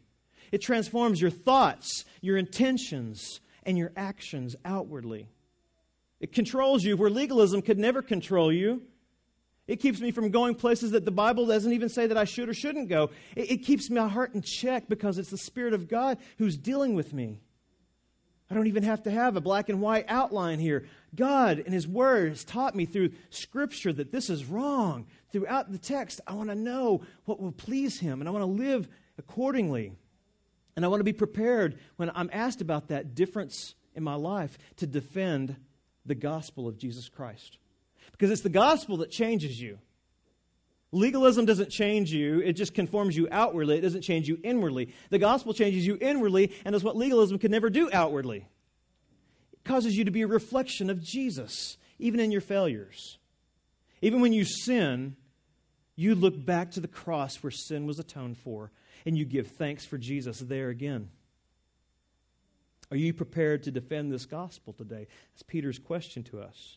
[0.52, 5.28] It transforms your thoughts, your intentions, and your actions outwardly.
[6.20, 8.82] It controls you where legalism could never control you.
[9.66, 12.48] It keeps me from going places that the Bible doesn't even say that I should
[12.48, 13.10] or shouldn't go.
[13.34, 16.94] It, it, keeps my heart in check because it's the Spirit of God who's dealing
[16.94, 17.40] with me.
[18.52, 20.84] I don't even have to have a black and white outline here.
[21.14, 25.06] God and His Word has taught me through Scripture that this is wrong.
[25.32, 28.62] Throughout the text, I want to know what will please Him, and I want to
[28.62, 29.94] live accordingly.
[30.76, 34.58] And I want to be prepared when I'm asked about that difference in my life
[34.76, 35.56] to defend
[36.04, 37.56] the gospel of Jesus Christ.
[38.10, 39.78] Because it's the gospel that changes you.
[40.94, 43.78] Legalism doesn't change you, it just conforms you outwardly.
[43.78, 44.94] It doesn't change you inwardly.
[45.08, 48.46] The gospel changes you inwardly, and is what legalism can never do outwardly.
[49.54, 53.16] It causes you to be a reflection of Jesus, even in your failures.
[54.02, 55.16] Even when you sin,
[55.96, 58.70] you look back to the cross where sin was atoned for,
[59.06, 61.08] and you give thanks for Jesus there again.
[62.90, 65.06] Are you prepared to defend this gospel today?
[65.32, 66.76] That's Peter's question to us.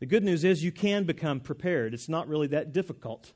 [0.00, 1.94] The good news is you can become prepared.
[1.94, 3.32] It's not really that difficult.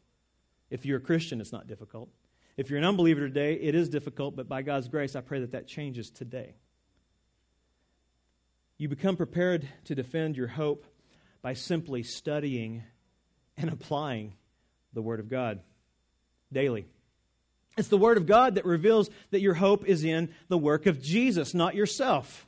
[0.71, 2.09] If you're a Christian, it's not difficult.
[2.57, 5.53] If you're an unbeliever today, it is difficult, but by God's grace, I pray that
[5.53, 6.55] that changes today.
[8.79, 10.87] You become prepared to defend your hope
[11.43, 12.83] by simply studying
[13.57, 14.35] and applying
[14.93, 15.61] the Word of God
[16.53, 16.87] daily.
[17.77, 21.03] It's the Word of God that reveals that your hope is in the work of
[21.03, 22.47] Jesus, not yourself.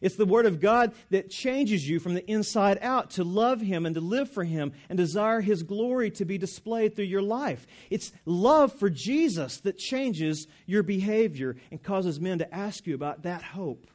[0.00, 3.86] It's the Word of God that changes you from the inside out to love Him
[3.86, 7.66] and to live for Him and desire His glory to be displayed through your life.
[7.90, 13.22] It's love for Jesus that changes your behavior and causes men to ask you about
[13.22, 13.86] that hope,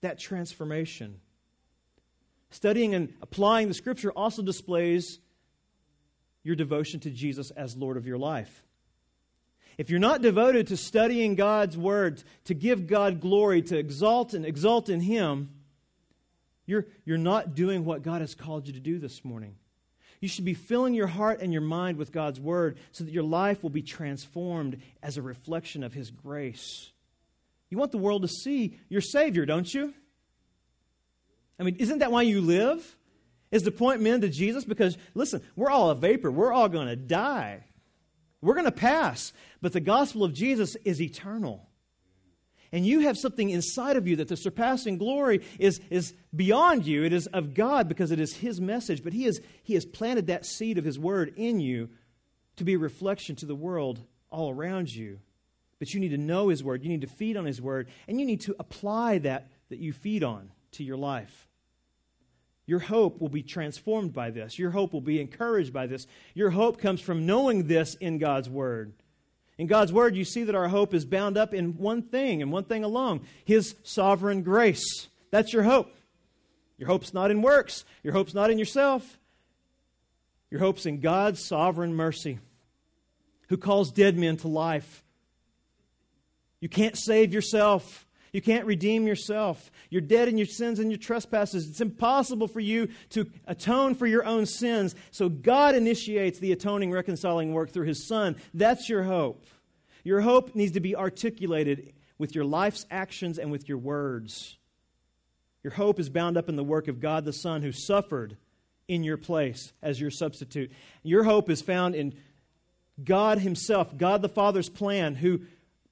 [0.00, 1.20] that transformation.
[2.50, 5.18] Studying and applying the Scripture also displays
[6.44, 8.62] your devotion to Jesus as Lord of your life.
[9.76, 14.46] If you're not devoted to studying God's Word, to give God glory, to exalt and
[14.46, 15.50] exalt in Him,
[16.66, 19.56] you're, you're not doing what God has called you to do this morning.
[20.20, 23.24] You should be filling your heart and your mind with God's Word so that your
[23.24, 26.90] life will be transformed as a reflection of His grace.
[27.68, 29.92] You want the world to see your Savior, don't you?
[31.58, 32.96] I mean, isn't that why you live?
[33.50, 34.64] Is to point men to Jesus?
[34.64, 36.30] Because, listen, we're all a vapor.
[36.30, 37.64] We're all going to die.
[38.44, 41.66] We're going to pass, but the gospel of Jesus is eternal.
[42.72, 47.04] And you have something inside of you that the surpassing glory is, is beyond you.
[47.04, 50.26] It is of God because it is His message, but he, is, he has planted
[50.26, 51.88] that seed of His word in you
[52.56, 55.20] to be a reflection to the world all around you.
[55.78, 58.20] But you need to know His word, you need to feed on His word, and
[58.20, 61.48] you need to apply that that you feed on to your life.
[62.66, 64.58] Your hope will be transformed by this.
[64.58, 66.06] Your hope will be encouraged by this.
[66.34, 68.92] Your hope comes from knowing this in God's Word.
[69.58, 72.50] In God's Word, you see that our hope is bound up in one thing and
[72.50, 75.08] one thing alone His sovereign grace.
[75.30, 75.94] That's your hope.
[76.78, 79.18] Your hope's not in works, your hope's not in yourself.
[80.50, 82.38] Your hope's in God's sovereign mercy,
[83.48, 85.02] who calls dead men to life.
[86.60, 88.03] You can't save yourself.
[88.34, 89.70] You can't redeem yourself.
[89.90, 91.68] You're dead in your sins and your trespasses.
[91.68, 94.96] It's impossible for you to atone for your own sins.
[95.12, 98.34] So God initiates the atoning, reconciling work through His Son.
[98.52, 99.46] That's your hope.
[100.02, 104.58] Your hope needs to be articulated with your life's actions and with your words.
[105.62, 108.36] Your hope is bound up in the work of God the Son who suffered
[108.88, 110.72] in your place as your substitute.
[111.04, 112.14] Your hope is found in
[113.04, 115.42] God Himself, God the Father's plan, who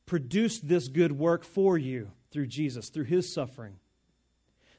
[0.07, 3.77] produced this good work for you through Jesus, through his suffering.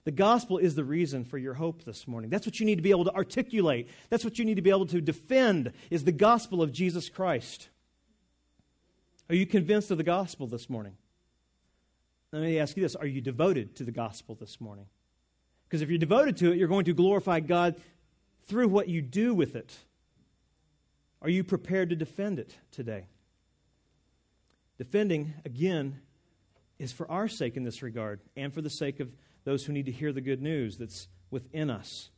[0.06, 2.30] The gospel is the reason for your hope this morning.
[2.30, 3.88] That's what you need to be able to articulate.
[4.10, 7.70] That's what you need to be able to defend is the gospel of Jesus Christ.
[9.30, 10.98] Are you convinced of the gospel this morning?
[12.34, 14.88] Let me ask you this, are you devoted to the gospel this morning?
[15.66, 17.76] Because if you're devoted to it, you're going to glorify God
[18.48, 19.74] through what you do with it.
[21.22, 23.06] Are you prepared to defend it today?
[24.78, 26.02] Defending, again,
[26.80, 29.10] is for our sake in this regard and for the sake of
[29.44, 32.10] those who need to hear the good news that's within us.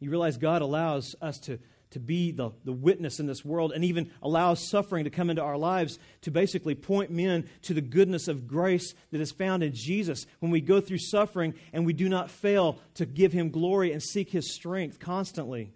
[0.00, 1.58] You realize God allows us to,
[1.90, 5.42] to be the, the witness in this world and even allows suffering to come into
[5.42, 9.72] our lives to basically point men to the goodness of grace that is found in
[9.74, 13.92] Jesus when we go through suffering and we do not fail to give Him glory
[13.92, 15.72] and seek His strength constantly.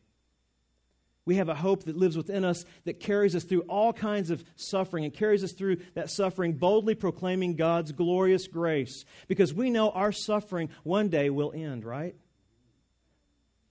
[1.27, 4.45] We have a hope that lives within us that carries us through all kinds of
[4.55, 9.91] suffering and carries us through that suffering, boldly proclaiming God's glorious grace because we know
[9.91, 12.15] our suffering one day will end, right?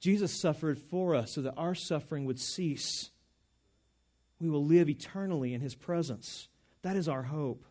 [0.02, 3.10] Jesus suffered for us so that our suffering would cease.
[4.42, 6.50] We will live eternally in his presence.
[6.82, 7.66] That is our hope.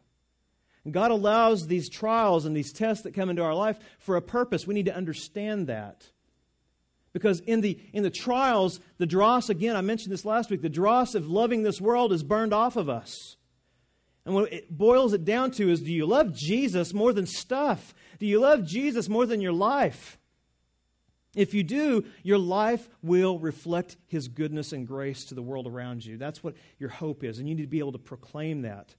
[0.84, 4.22] And God allows these trials and these tests that come into our life for a
[4.22, 4.66] purpose.
[4.66, 6.08] We need to understand that.
[7.14, 10.68] Because in the, in the trials, the dross, again, I mentioned this last week, the
[10.68, 13.36] dross of loving this world is burned off of us.
[14.26, 17.94] And what it boils it down to is do you love Jesus more than stuff?
[18.18, 20.18] Do you love Jesus more than your life?
[21.36, 26.04] If you do, your life will reflect his goodness and grace to the world around
[26.04, 26.16] you.
[26.16, 28.94] That's what your hope is, and you need to be able to proclaim that.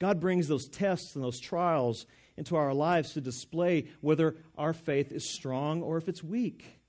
[0.00, 5.12] God brings those tests and those trials into our lives to display whether our faith
[5.12, 6.80] is strong or if it's weak.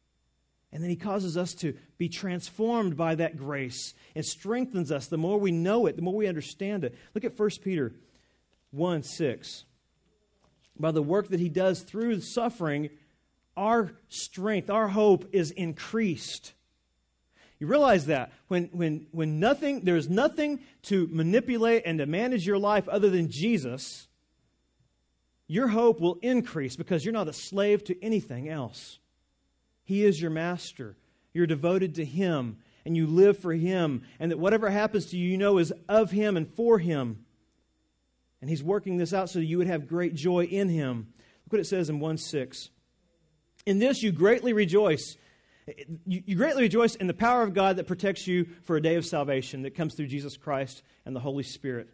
[0.72, 3.94] And then he causes us to be transformed by that grace.
[4.14, 6.96] It strengthens us the more we know it, the more we understand it.
[7.14, 7.94] Look at 1 Peter
[8.72, 9.64] 1 6.
[10.78, 12.90] By the work that he does through suffering,
[13.56, 16.54] our strength, our hope is increased.
[17.60, 22.60] You realize that when, when, when nothing, there's nothing to manipulate and to manage your
[22.60, 24.08] life other than Jesus,
[25.48, 29.00] your hope will increase because you're not a slave to anything else.
[29.86, 30.98] He is your master.
[31.34, 35.30] You're devoted to Him and you live for Him, and that whatever happens to you,
[35.30, 37.26] you know is of Him and for Him.
[38.42, 41.08] And He's working this out so that you would have great joy in Him.
[41.46, 42.70] Look what it says in 1 6.
[43.66, 45.18] In this you greatly rejoice.
[46.06, 49.06] You greatly rejoice in the power of God that protects you for a day of
[49.06, 51.90] salvation that comes through Jesus Christ and the Holy Spirit.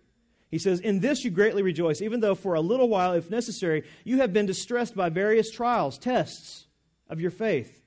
[0.50, 3.84] He says, In this you greatly rejoice, even though for a little while, if necessary,
[4.04, 6.66] you have been distressed by various trials, tests
[7.10, 7.81] of your faith.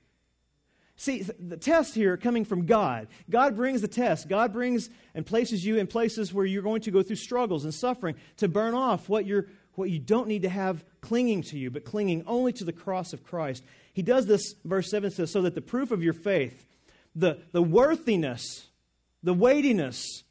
[0.97, 3.07] See, the test here coming from God.
[3.29, 4.29] God brings the test.
[4.29, 7.73] God brings and places you in places where you're going to go through struggles and
[7.73, 11.69] suffering to burn off what, you're, what you don't need to have clinging to you,
[11.69, 13.63] but clinging only to the cross of Christ.
[13.93, 16.65] He does this, verse 7 says, so that the proof of your faith,
[17.13, 18.67] the, the worthiness,
[19.21, 20.23] the weightiness,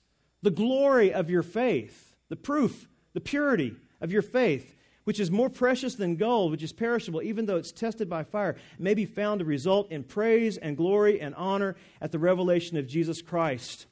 [0.43, 4.74] the glory of your faith, the proof, the purity of your faith,
[5.05, 8.57] which is more precious than gold, which is perishable, even though it's tested by fire,
[8.79, 12.87] may be found to result in praise and glory and honor at the revelation of
[12.87, 13.87] Jesus Christ.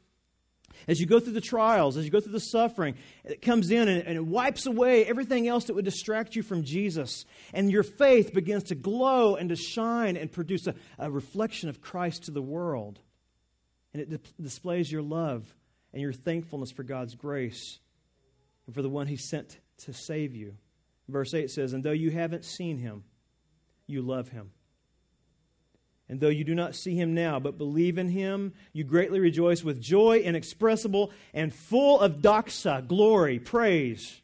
[0.88, 3.88] As you go through the trials, as you go through the suffering, it comes in
[3.88, 7.24] and, and, it wipes away everything else that would distract you from Jesus.
[7.52, 11.80] And your faith begins to glow and to shine and produce a, a reflection of
[11.80, 12.98] Christ to the world.
[13.92, 15.44] And it di- displays your love
[15.92, 17.78] and your thankfulness for God's grace
[18.66, 20.56] and for the one he sent to save you.
[21.12, 23.04] Verse 8 says, And though you haven't seen him,
[23.86, 24.50] you love him.
[26.08, 29.62] And though you do not see him now, but believe in him, you greatly rejoice
[29.62, 34.20] with joy inexpressible and full of doxa, glory, praise,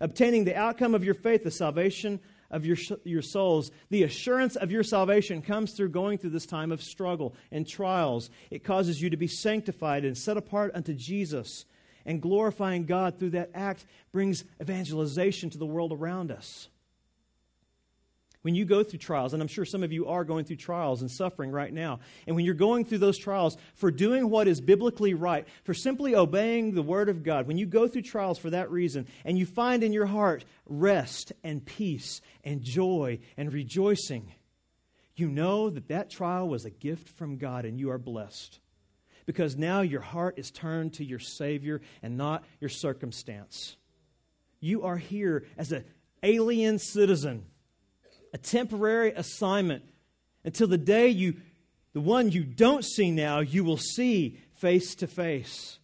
[0.00, 2.18] obtaining the outcome of your faith, the salvation
[2.50, 3.70] of your, your souls.
[3.90, 8.30] The assurance of your salvation comes through going through this time of struggle and trials.
[8.50, 11.66] It causes you to be sanctified and set apart unto Jesus
[12.04, 16.68] and glorifying God through that act brings evangelization to the world around us.
[18.42, 21.00] When you go through trials, and I'm sure some of you are going through trials
[21.00, 24.60] and suffering right now, and when you're going through those trials for doing what is
[24.60, 28.50] biblically right, for simply obeying the Word of God, when you go through trials for
[28.50, 34.32] that reason, and you find in your heart rest and peace and joy and rejoicing,
[35.16, 38.60] you know that that trial was a gift from God and you are blessed
[39.28, 43.76] because now your heart is turned to your Savior and not your circumstance.
[44.58, 45.84] You are here as an
[46.22, 47.44] alien citizen,
[48.32, 49.84] a temporary assignment
[50.46, 51.36] until the day you,
[51.92, 55.78] the one you don't see now, you will see face to face.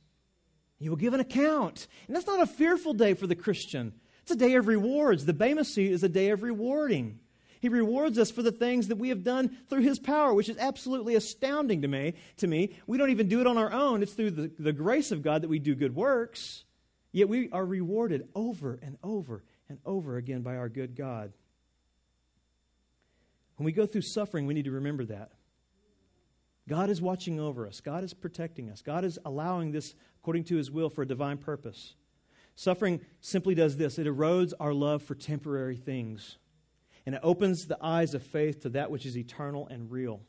[0.79, 1.87] You will give an account.
[2.07, 3.93] And that's not a fearful day for the Christian.
[4.23, 5.27] It's a day of rewards.
[5.27, 7.21] The Bema seat is a day of rewarding.
[7.65, 10.59] He rewards us for the things that we have done through His power, which is
[10.59, 12.13] absolutely astounding to me.
[12.37, 14.03] To me, we don't even do it on our own.
[14.03, 16.65] It's through the, the grace of God that we do good works.
[17.11, 21.33] Yet we are rewarded over and over and over again by our good God.
[23.57, 25.31] When we go through suffering, we need to remember that.
[26.69, 27.81] God is watching over us.
[27.81, 28.83] God is protecting us.
[28.83, 31.95] God is allowing this according to his will for a divine purpose.
[32.57, 36.37] Suffering simply does this it erodes our love for temporary things
[37.07, 40.21] and it opens the eyes of faith to that which is eternal and real.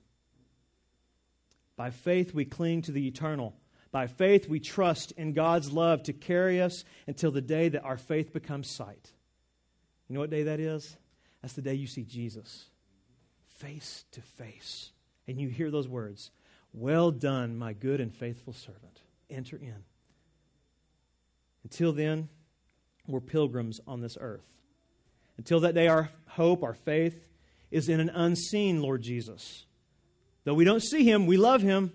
[1.78, 3.56] By faith, we cling to the eternal.
[3.92, 7.98] By faith, we trust in God's love to carry us until the day that our
[7.98, 9.12] faith becomes sight.
[10.08, 10.96] You know what day that is?
[11.42, 12.66] That's the day you see Jesus
[13.48, 14.92] face to face.
[15.28, 16.32] And you hear those words
[16.74, 19.02] Well done, my good and faithful servant.
[19.30, 19.84] Enter in.
[21.64, 22.30] Until then,
[23.08, 24.46] we're pilgrims on this earth.
[25.38, 27.30] Until that day, our hope, our faith
[27.72, 29.66] is in an unseen Lord Jesus.
[30.44, 31.92] Though we don't see him, we love him.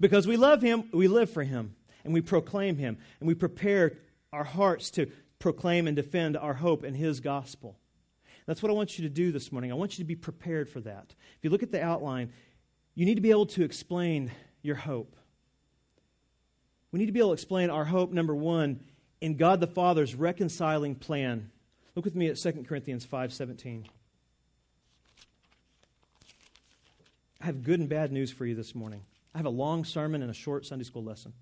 [0.00, 1.74] Because we love him, we live for him.
[2.04, 2.98] And we proclaim him.
[3.20, 3.94] And we prepare
[4.32, 5.06] our hearts to
[5.38, 7.78] proclaim and defend our hope in his gospel.
[8.46, 9.72] That's what I want you to do this morning.
[9.72, 11.14] I want you to be prepared for that.
[11.38, 12.32] If you look at the outline,
[12.94, 14.30] you need to be able to explain
[14.62, 15.16] your hope.
[16.92, 18.80] We need to be able to explain our hope, number one,
[19.20, 21.50] in God the Father's reconciling plan
[21.94, 23.86] Look with me at 2 Corinthians 5:17.
[27.40, 29.02] I have good and bad news for you this morning.
[29.34, 31.32] I have a long sermon and a short Sunday school lesson.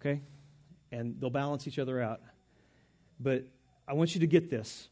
[0.00, 0.22] Okay?
[0.92, 2.20] And they'll balance each other out.
[3.18, 3.44] But
[3.86, 4.88] I want you to get this.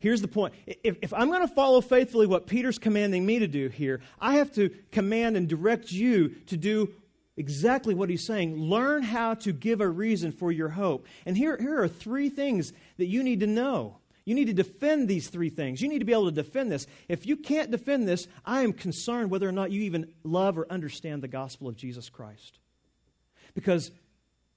[0.00, 0.54] Here's the point.
[0.66, 4.34] If, if I'm going to follow faithfully what Peter's commanding me to do here, I
[4.36, 6.92] have to command and direct you to do
[7.36, 8.58] exactly what he's saying.
[8.58, 11.06] Learn how to give a reason for your hope.
[11.24, 13.99] And here, here are three things that you need to know.
[14.30, 15.82] You need to defend these three things.
[15.82, 16.86] You need to be able to defend this.
[17.08, 20.70] If you can't defend this, I am concerned whether or not you even love or
[20.70, 22.60] understand the gospel of Jesus Christ.
[23.54, 23.90] Because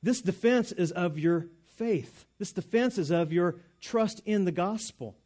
[0.03, 5.17] this defense is of your faith, this defense is of your trust in the gospel.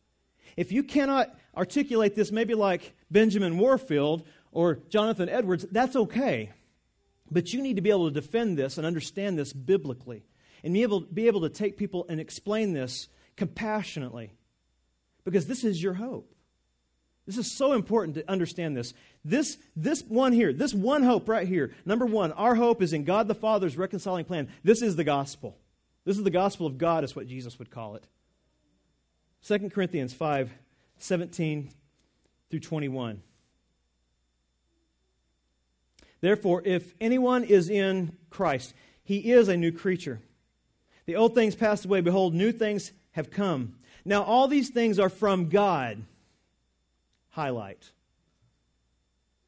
[0.55, 6.53] If you cannot articulate this, maybe like Benjamin Warfield or Jonathan Edwards, that's okay.
[7.29, 10.23] But you need to be able to defend this and understand this biblically
[10.63, 14.36] and be able, be able to take people and explain this compassionately
[15.27, 16.33] because this is your hope.
[17.25, 18.93] This is so important to understand this.
[19.25, 23.03] This, this one here, this one hope right here, number one, our hope is in
[23.03, 24.47] God the Father's reconciling plan.
[24.63, 25.57] This is the gospel.
[26.05, 28.07] This is the gospel of God, is what Jesus would call it.
[29.45, 30.49] 2 Corinthians 5
[30.99, 31.71] 17
[32.49, 33.21] through 21.
[36.21, 38.73] Therefore, if anyone is in Christ,
[39.03, 40.21] he is a new creature.
[41.05, 41.99] The old things passed away.
[41.99, 43.76] Behold, new things have come.
[44.07, 46.01] Now, all these things are from God.
[47.29, 47.91] Highlight.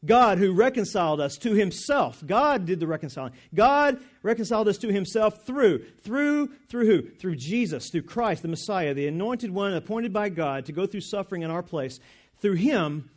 [0.06, 2.22] God who reconciled us to himself.
[2.26, 3.34] God did the reconciling.
[3.54, 7.02] God reconciled us to himself through, through, through who?
[7.10, 11.02] Through Jesus, through Christ, the Messiah, the anointed one appointed by God to go through
[11.02, 12.00] suffering in our place.
[12.40, 13.10] Through him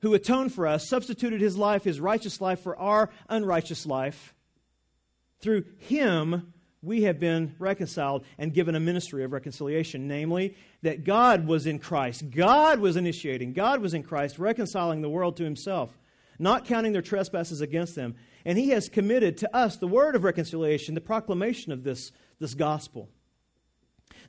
[0.00, 4.34] who atoned for us, substituted his life, his righteous life, for our unrighteous life.
[5.40, 6.52] Through him
[6.84, 11.78] we have been reconciled and given a ministry of reconciliation, namely, that God was in
[11.78, 12.30] Christ.
[12.30, 15.90] God was initiating, God was in Christ, reconciling the world to himself
[16.38, 18.14] not counting their trespasses against them.
[18.44, 22.54] And he has committed to us the word of reconciliation, the proclamation of this, this
[22.54, 23.08] gospel.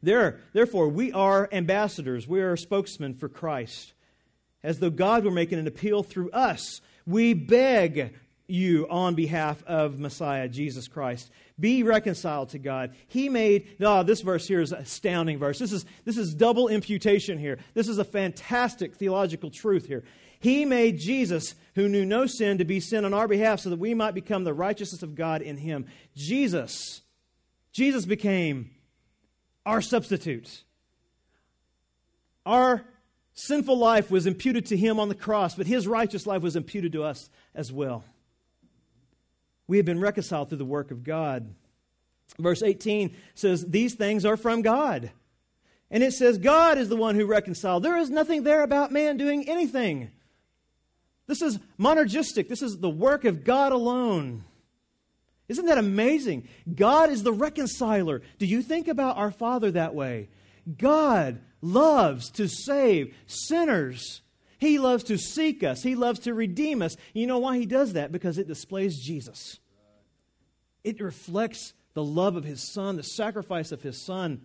[0.02, 3.94] There, therefore, we are ambassadors, we are spokesmen for Christ.
[4.64, 8.16] As though God were making an appeal through us, we beg
[8.48, 11.32] you on behalf of Messiah, Jesus Christ.
[11.60, 12.94] Be reconciled to God.
[13.08, 15.58] He made, oh, this verse here is an astounding verse.
[15.58, 17.58] This is, this is double imputation here.
[17.74, 20.04] This is a fantastic theological truth here.
[20.40, 23.80] He made Jesus, who knew no sin, to be sin on our behalf so that
[23.80, 25.88] we might become the righteousness of God in him.
[26.16, 27.02] Jesus,
[27.72, 28.72] Jesus became
[29.66, 30.64] our substitute.
[32.46, 32.86] Our
[33.34, 36.92] sinful life was imputed to him on the cross, but his righteous life was imputed
[36.92, 38.04] to us as well.
[39.68, 41.54] We have been reconciled through the work of God.
[42.40, 45.12] Verse 18 says, These things are from God.
[45.92, 47.84] And it says, God is the one who reconciled.
[47.84, 50.12] There is nothing there about man doing anything.
[51.28, 52.48] This is monergistic.
[52.48, 54.44] This is the work of God alone.
[55.48, 56.48] Isn't that amazing?
[56.74, 58.22] God is the reconciler.
[58.40, 60.30] Do you think about our Father that way?
[60.78, 64.22] God loves to save sinners.
[64.58, 65.84] He loves to seek us.
[65.84, 66.96] He loves to redeem us.
[67.14, 68.12] You know why He does that?
[68.12, 69.60] Because it displays Jesus.
[70.84, 74.42] It reflects the love of His Son, the sacrifice of His Son.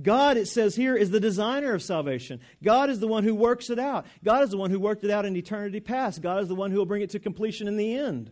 [0.00, 2.40] God, it says here, is the designer of salvation.
[2.62, 4.06] God is the one who works it out.
[4.22, 6.22] God is the one who worked it out in eternity past.
[6.22, 8.30] God is the one who will bring it to completion in the end.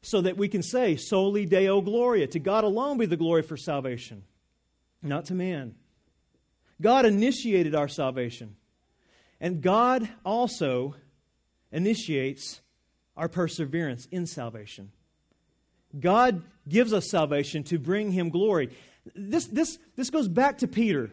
[0.00, 2.26] So that we can say, Soli Deo Gloria.
[2.28, 4.24] To God alone be the glory for salvation,
[5.02, 5.74] not to man.
[6.80, 8.56] God initiated our salvation.
[9.40, 10.94] And God also
[11.70, 12.60] initiates
[13.16, 14.90] our perseverance in salvation.
[15.98, 18.70] God gives us salvation to bring Him glory
[19.14, 21.10] this, this, this goes back to Peter.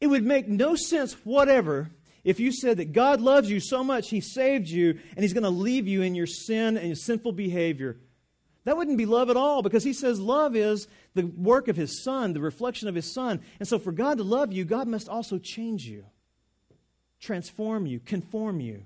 [0.00, 1.90] It would make no sense whatever
[2.24, 5.44] if you said that God loves you so much, He saved you, and He's going
[5.44, 7.98] to leave you in your sin and your sinful behavior.
[8.64, 12.02] That wouldn't be love at all because He says love is the work of His
[12.02, 13.40] Son, the reflection of His Son.
[13.60, 16.04] And so, for God to love you, God must also change you,
[17.20, 18.84] transform you, conform you.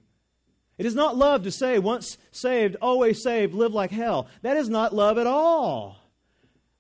[0.78, 4.28] It is not love to say, once saved, always saved, live like hell.
[4.42, 5.98] That is not love at all.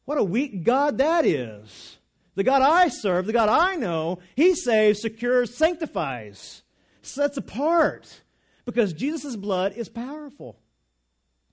[0.06, 1.98] What a weak God that is.
[2.34, 6.62] The God I serve, the God I know, He saves, secures, sanctifies,
[7.02, 8.22] sets apart.
[8.64, 10.58] Because Jesus' blood is powerful.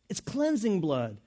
[0.10, 1.18] It's cleansing blood.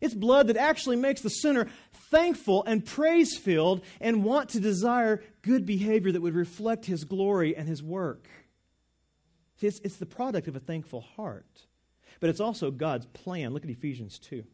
[0.00, 1.68] It's blood that actually makes the sinner
[2.10, 7.56] thankful and praise filled and want to desire good behavior that would reflect His glory
[7.56, 8.28] and His work.
[9.60, 11.46] It's, it's the product of a thankful heart.
[12.20, 13.52] But it's also God's plan.
[13.52, 14.44] Look at Ephesians 2.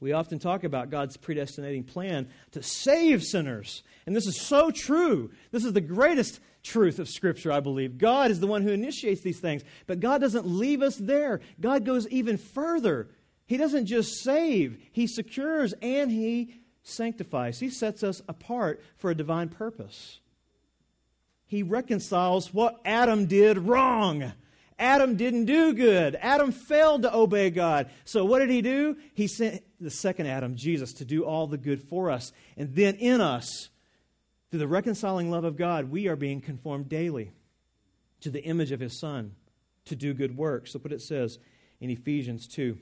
[0.00, 3.82] We often talk about God's predestinating plan to save sinners.
[4.06, 5.30] And this is so true.
[5.50, 7.98] This is the greatest truth of Scripture, I believe.
[7.98, 9.62] God is the one who initiates these things.
[9.86, 13.08] But God doesn't leave us there, God goes even further.
[13.48, 17.58] He doesn't just save, He secures and He sanctifies.
[17.58, 20.20] He sets us apart for a divine purpose.
[21.46, 24.32] He reconciles what Adam did wrong.
[24.78, 26.16] Adam didn't do good.
[26.20, 27.90] Adam failed to obey God.
[28.04, 28.96] So what did he do?
[29.14, 32.32] He sent the second Adam, Jesus, to do all the good for us.
[32.56, 33.70] And then in us,
[34.50, 37.32] through the reconciling love of God, we are being conformed daily
[38.20, 39.34] to the image of his Son
[39.86, 40.74] to do good works.
[40.74, 41.38] Look what it says
[41.80, 42.78] in Ephesians 2.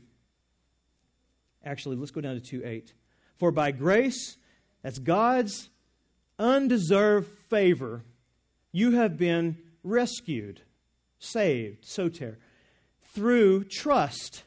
[1.67, 2.95] Actually, let's go down to 2 8.
[3.37, 4.37] For by grace,
[4.83, 5.69] that's God's
[6.39, 8.03] undeserved favor,
[8.73, 10.63] you have been rescued
[11.19, 12.39] saved, soter,
[13.15, 14.45] through trust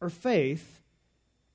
[0.00, 0.82] or faith,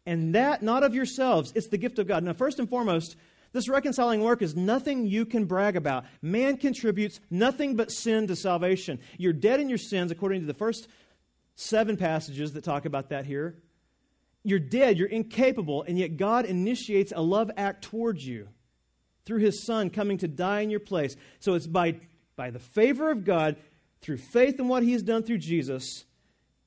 [0.05, 1.51] and that not of yourselves.
[1.55, 2.23] It's the gift of God.
[2.23, 3.15] Now, first and foremost,
[3.53, 6.05] This reconciling work is nothing you can brag about.
[6.21, 8.99] Man contributes nothing but sin to salvation.
[9.17, 10.87] You're dead in your sins, according to the first
[11.55, 13.57] seven passages that talk about that here.
[14.43, 18.47] You're dead, you're incapable, and yet God initiates a love act towards you
[19.25, 21.15] through his Son coming to die in your place.
[21.39, 21.97] So it's by,
[22.35, 23.57] by the favor of God,
[24.01, 26.05] through faith in what he has done through Jesus,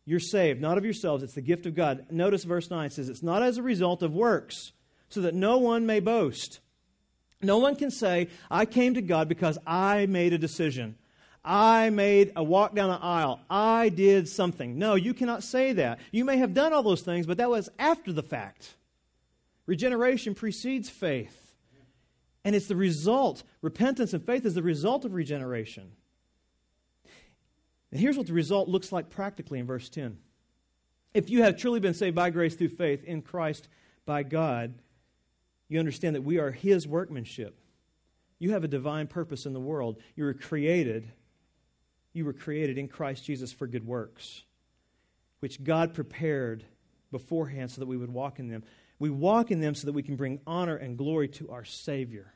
[0.05, 1.25] you're saved, not of yourselves.
[1.25, 2.07] It's the gift of God.
[2.11, 4.73] Notice verse 9 says, It's not as a result of works,
[5.09, 6.61] so that no one may boast.
[7.43, 10.97] No one can say, I came to God because I made a decision.
[11.45, 13.41] I made a walk down the aisle.
[13.51, 14.79] I did something.
[14.79, 15.99] No, you cannot say that.
[16.11, 18.75] You may have done all those things, but that was after the fact.
[19.67, 21.55] Regeneration precedes faith.
[22.45, 23.43] And it's the result.
[23.63, 25.93] Repentance and faith is the result of regeneration.
[27.91, 30.19] And here's what the result looks like practically in verse 10.
[31.15, 33.69] If you have truly been saved by grace through faith in Christ
[34.05, 34.75] by God,
[35.69, 37.59] you understand that we are His workmanship.
[38.39, 39.99] You have a divine purpose in the world.
[40.17, 41.09] You were created.
[42.15, 44.45] You were created in Christ Jesus for good works,
[45.41, 46.65] which God prepared
[47.11, 48.63] beforehand so that we would walk in them.
[48.99, 52.33] We walk in them so that we can bring honor and glory to our Savior,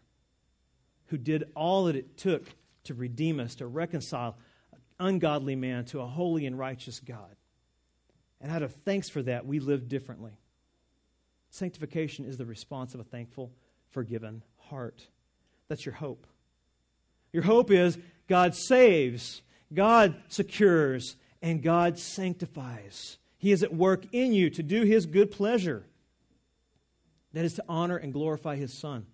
[1.06, 2.44] who did all that it took
[2.84, 4.36] to redeem us, to reconcile
[4.72, 7.36] an ungodly man to a holy and righteous God.
[8.40, 10.32] And out of thanks for that, we live differently.
[11.50, 13.52] Sanctification is the response of a thankful,
[13.90, 15.06] forgiven heart.
[15.68, 16.26] That's your hope.
[17.32, 23.18] Your hope is God saves, God secures, and God sanctifies.
[23.38, 25.84] He is at work in you to do His good pleasure.
[27.34, 29.06] That is to honor and glorify His Son.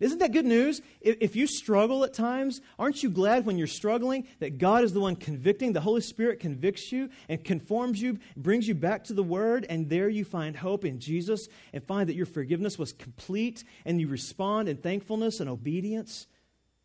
[0.00, 0.82] Isn't that good news?
[1.00, 5.00] If you struggle at times, aren't you glad when you're struggling that God is the
[5.00, 5.72] one convicting?
[5.72, 9.88] The Holy Spirit convicts you and conforms you, brings you back to the Word, and
[9.88, 14.08] there you find hope in Jesus and find that your forgiveness was complete and you
[14.08, 16.26] respond in thankfulness and obedience.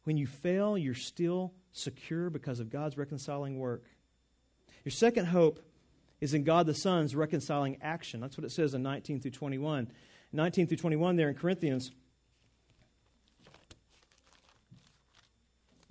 [0.03, 3.83] When you fail, you're still secure because of God's reconciling work.
[4.85, 5.59] Your second hope
[6.21, 8.19] is in God the Son's reconciling action.
[8.19, 9.91] That's what it says in 19 through 21.
[10.31, 11.91] 19 through 21 there in Corinthians.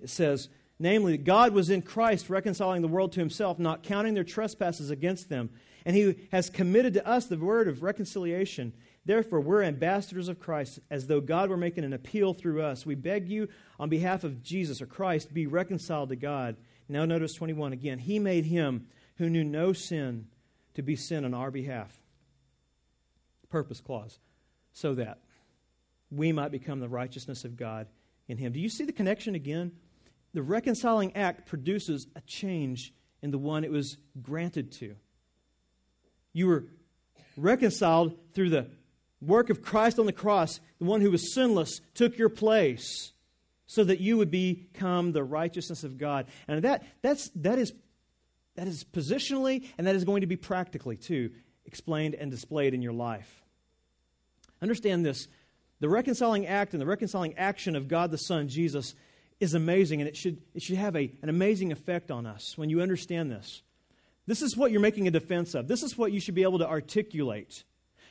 [0.01, 0.47] It says,
[0.79, 5.29] namely, God was in Christ reconciling the world to himself, not counting their trespasses against
[5.29, 5.49] them.
[5.85, 8.73] And he has committed to us the word of reconciliation.
[9.09, 12.85] Therefore, we're ambassadors of Christ, as though God were making an appeal through us.
[12.85, 13.47] We beg you,
[13.79, 16.57] on behalf of Jesus or Christ, be reconciled to God.
[16.87, 17.97] Now, notice 21 again.
[17.97, 18.85] He made him
[19.17, 20.27] who knew no sin
[20.75, 21.99] to be sin on our behalf.
[23.49, 24.19] Purpose clause.
[24.73, 25.17] So that
[26.11, 27.87] we might become the righteousness of God
[28.27, 28.53] in him.
[28.53, 29.71] Do you see the connection again?
[30.33, 32.93] the reconciling act produces a change
[33.23, 34.95] in the one it was granted to.
[36.33, 36.65] You were
[37.35, 38.67] reconciled through the
[39.21, 40.59] work of Christ on the cross.
[40.79, 43.11] The one who was sinless took your place
[43.67, 46.25] so that you would become the righteousness of God.
[46.47, 47.73] And that, that's, that, is,
[48.55, 51.31] that is positionally and that is going to be practically, too,
[51.65, 53.43] explained and displayed in your life.
[54.61, 55.27] Understand this
[55.79, 58.95] the reconciling act and the reconciling action of God the Son, Jesus,
[59.39, 62.69] is amazing, and it should, it should have a, an amazing effect on us when
[62.69, 63.61] you understand this.
[64.27, 65.67] This is what you're making a defense of.
[65.67, 67.63] This is what you should be able to articulate.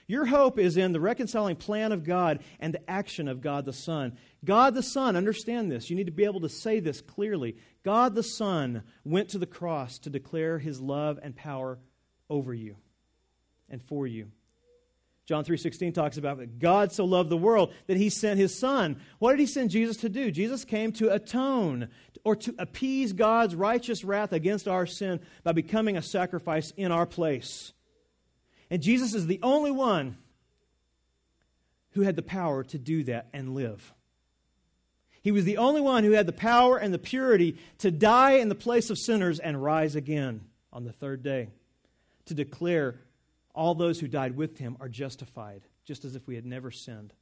[0.09, 3.75] Your hope is in the reconciling plan of God and the action of God the
[3.75, 4.17] Son.
[4.43, 5.91] God the Son, understand this.
[5.91, 7.57] You need to be able to say this clearly.
[7.85, 11.79] God the Son went to the cross to declare his love and power
[12.31, 12.77] over you
[13.69, 14.31] and for you.
[15.27, 18.99] John 3:16 talks about that God so loved the world that he sent his son.
[19.19, 20.31] What did he send Jesus to do?
[20.31, 21.89] Jesus came to atone
[22.25, 27.05] or to appease God's righteous wrath against our sin by becoming a sacrifice in our
[27.05, 27.75] place.
[28.71, 30.17] And Jesus is the only one
[31.93, 33.93] who had the power to do that and live.
[35.23, 38.49] He was the only one who had the power and the purity to die in
[38.49, 40.43] the place of sinners and rise again
[40.73, 41.49] on the third day
[42.27, 43.01] to declare
[43.55, 47.13] all those who died with him are justified, just as if we had never sinned,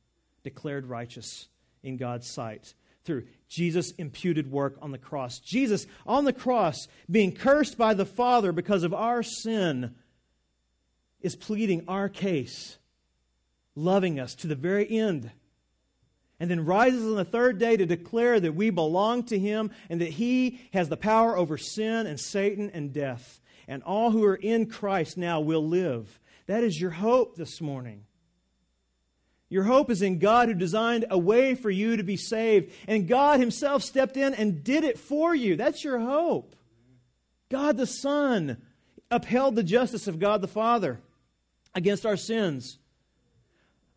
[0.43, 1.49] declared righteous
[1.83, 2.75] in God's sight
[3.05, 5.39] through Jesus' imputed work on the cross.
[5.39, 9.95] Jesus on the cross, being cursed by the Father because of our sin,
[11.27, 12.79] is pleading our case,
[13.75, 15.31] loving us to the very end.
[16.39, 20.01] And then rises on the third day to declare that we belong to Him and
[20.01, 23.41] that He has the power over sin and Satan and death.
[23.67, 28.05] And all who are in Christ now will live that is your hope this morning.
[29.49, 32.73] Your hope is in God who designed a way for you to be saved.
[32.87, 35.57] And God Himself stepped in and did it for you.
[35.57, 36.55] That's your hope.
[37.49, 38.63] God the Son
[39.11, 41.01] upheld the justice of God the Father
[41.77, 42.79] against our sins.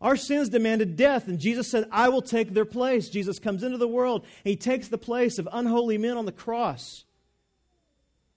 [0.00, 3.08] Our sins demanded death, and Jesus said, I will take their place.
[3.08, 6.32] Jesus comes into the world, and he takes the place of unholy men on the
[6.32, 7.04] cross.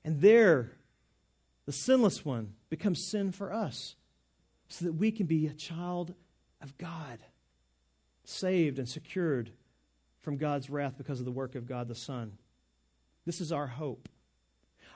[0.04, 0.72] And there,
[1.66, 3.96] the sinless one becomes sin for us
[4.68, 6.14] so that we can be a child
[6.62, 7.20] of God,
[8.26, 9.52] saved and secured
[10.22, 12.38] from God's wrath because of the work of God the Son.
[13.26, 14.10] This is our hope.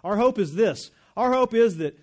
[0.04, 1.98] Our hope is this our hope is that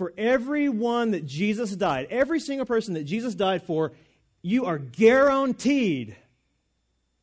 [0.00, 3.92] for every one that Jesus died, every single person that Jesus died for,
[4.40, 6.16] you are guaranteed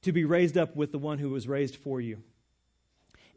[0.03, 2.21] to be raised up with the one who was raised for you.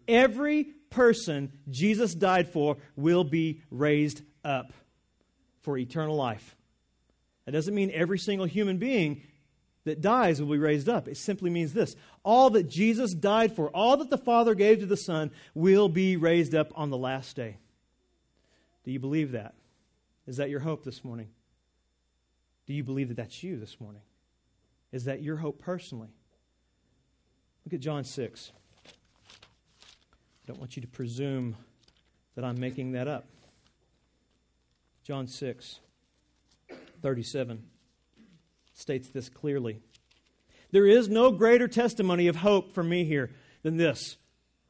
[0.06, 4.74] Every person Jesus died for will be raised up
[5.62, 6.54] for eternal life.
[7.46, 9.22] That doesn't mean every single human being
[9.84, 11.08] that dies will be raised up.
[11.08, 14.86] It simply means this all that Jesus died for, all that the Father gave to
[14.86, 17.56] the Son, will be raised up on the last day.
[18.84, 19.54] Do you believe that?
[20.26, 21.28] Is that your hope this morning?
[22.66, 24.02] Do you believe that that's you this morning?
[24.92, 26.08] Is that your hope personally?
[27.64, 28.52] Look at John 6.
[28.86, 28.90] I
[30.46, 31.56] don't want you to presume
[32.34, 33.26] that I'm making that up.
[35.04, 35.80] John 6,
[37.02, 37.62] 37
[38.74, 39.80] states this clearly.
[40.70, 43.30] There is no greater testimony of hope for me here
[43.62, 44.16] than this.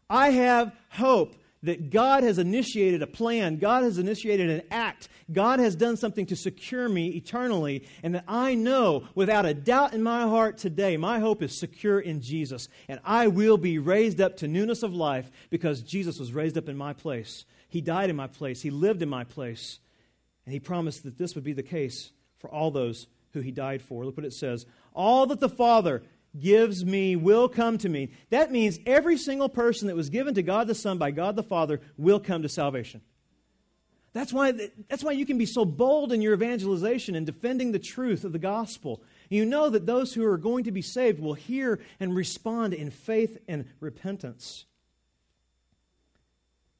[0.08, 5.60] I have hope that God has initiated a plan, God has initiated an act, God
[5.60, 10.02] has done something to secure me eternally, and that I know without a doubt in
[10.02, 14.38] my heart today, my hope is secure in Jesus, and I will be raised up
[14.38, 17.44] to newness of life because Jesus was raised up in my place.
[17.68, 19.78] He died in my place, He lived in my place,
[20.46, 23.82] and He promised that this would be the case for all those who He died
[23.82, 24.04] for.
[24.04, 24.64] Look what it says.
[24.94, 26.02] All that the Father
[26.38, 28.10] gives me will come to me.
[28.30, 31.42] That means every single person that was given to God the Son by God the
[31.42, 33.00] Father will come to salvation.
[34.12, 34.52] That's why,
[34.88, 38.32] that's why you can be so bold in your evangelization and defending the truth of
[38.32, 39.02] the gospel.
[39.28, 42.90] You know that those who are going to be saved will hear and respond in
[42.90, 44.64] faith and repentance.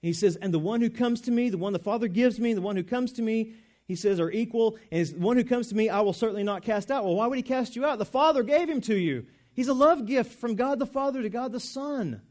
[0.03, 2.53] He says, And the one who comes to me, the one the Father gives me,
[2.53, 3.55] the one who comes to me,
[3.87, 4.79] he says, are equal.
[4.91, 7.05] And the one who comes to me, I will certainly not cast out.
[7.05, 7.99] Well, why would he cast you out?
[7.99, 9.27] The Father gave him to you.
[9.61, 12.23] He's a love gift from God the Father to God the Son.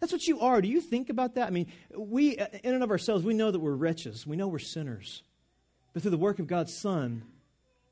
[0.00, 0.62] That's what you are.
[0.62, 1.46] Do you think about that?
[1.46, 4.26] I mean, we, uh, in and of ourselves, we know that we're wretches.
[4.26, 5.22] We know we're sinners.
[5.92, 7.24] But through the work of God's Son,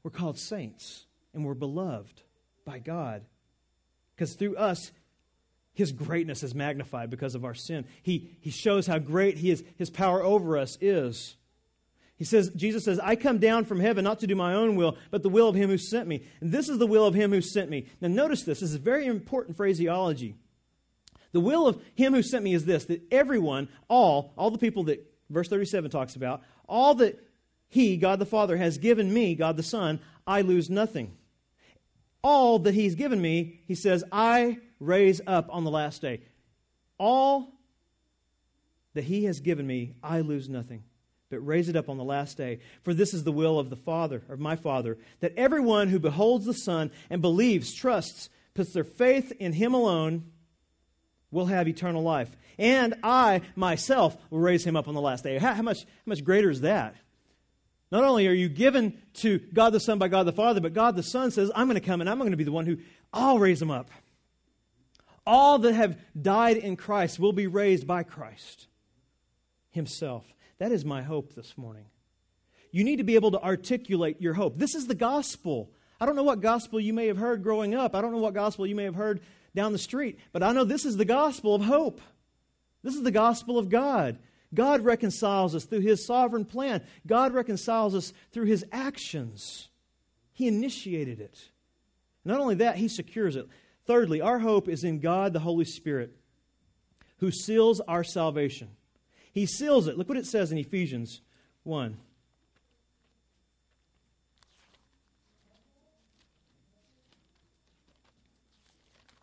[0.03, 2.23] we're called saints and we're beloved
[2.65, 3.27] by God.
[4.17, 4.91] Because through us,
[5.75, 7.85] his greatness is magnified because of our sin.
[8.03, 11.37] He, he shows how great he is, his power over us is.
[12.19, 14.97] He says, Jesus says, I come down from heaven not to do my own will,
[15.13, 16.25] but the will of him who sent me.
[16.41, 17.87] And this is the will of him who sent me.
[18.01, 18.59] Now, notice this.
[18.59, 20.35] This is very important phraseology.
[21.31, 24.85] The will of him who sent me is this that everyone, all, all the people
[24.85, 27.25] that verse 37 talks about, all that
[27.69, 31.17] he, God the Father, has given me, God the Son, I lose nothing.
[32.25, 36.23] All that he's given me, he says, I raise up on the last day.
[36.99, 37.53] All
[38.95, 40.83] that he has given me, I lose nothing
[41.31, 42.61] but raise it up on the last day.
[42.83, 46.47] For this is the will of the Father, of my Father, that everyone who beholds
[46.47, 50.25] the Son and believes, trusts, puts their faith in Him alone,
[51.31, 52.31] will have eternal life.
[52.59, 55.39] And I myself will raise him up on the last day.
[55.39, 56.97] How, how, much, how much greater is that?
[57.91, 60.97] Not only are you given to God the Son by God the Father, but God
[60.97, 62.79] the Son says, I'm going to come and I'm going to be the one who
[63.13, 63.91] I'll raise him up.
[65.27, 68.67] All that have died in Christ will be raised by Christ
[69.71, 70.25] Himself.
[70.59, 71.87] That is my hope this morning.
[72.71, 74.59] You need to be able to articulate your hope.
[74.59, 75.71] This is the gospel.
[76.01, 77.95] I don't know what gospel you may have heard growing up.
[77.95, 79.21] I don't know what gospel you may have heard
[79.55, 82.01] down the street, but I know this is the gospel of hope.
[82.83, 84.19] This is the gospel of God.
[84.55, 86.83] God reconciles us through his sovereign plan.
[87.07, 89.69] God reconciles us through his actions.
[90.33, 91.39] He initiated it.
[92.25, 93.49] Not only that, he secures it.
[93.87, 96.15] Thirdly, our hope is in God the Holy Spirit,
[97.19, 98.69] who seals our salvation.
[99.33, 99.97] He seals it.
[99.99, 101.21] Look what it says in Ephesians
[101.65, 101.97] 1.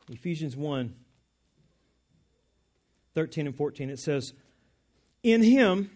[0.09, 0.93] Ephesians 1
[3.15, 4.33] 13 and 14, it says,
[5.23, 5.89] In him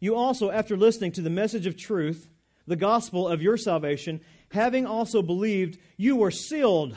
[0.00, 2.28] you also, after listening to the message of truth,
[2.66, 4.20] the gospel of your salvation,
[4.50, 6.96] having also believed, you were sealed.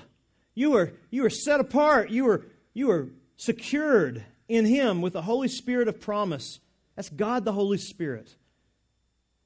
[0.54, 2.12] You were, you were set apart.
[2.12, 6.60] You were, you were secured in him with the Holy Spirit of promise.
[6.96, 8.36] That's God the Holy Spirit,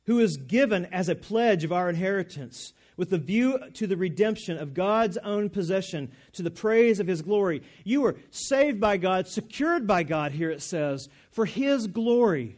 [0.05, 4.57] who is given as a pledge of our inheritance with the view to the redemption
[4.57, 7.61] of God's own possession to the praise of his glory.
[7.83, 12.57] You were saved by God, secured by God, here it says, for his glory.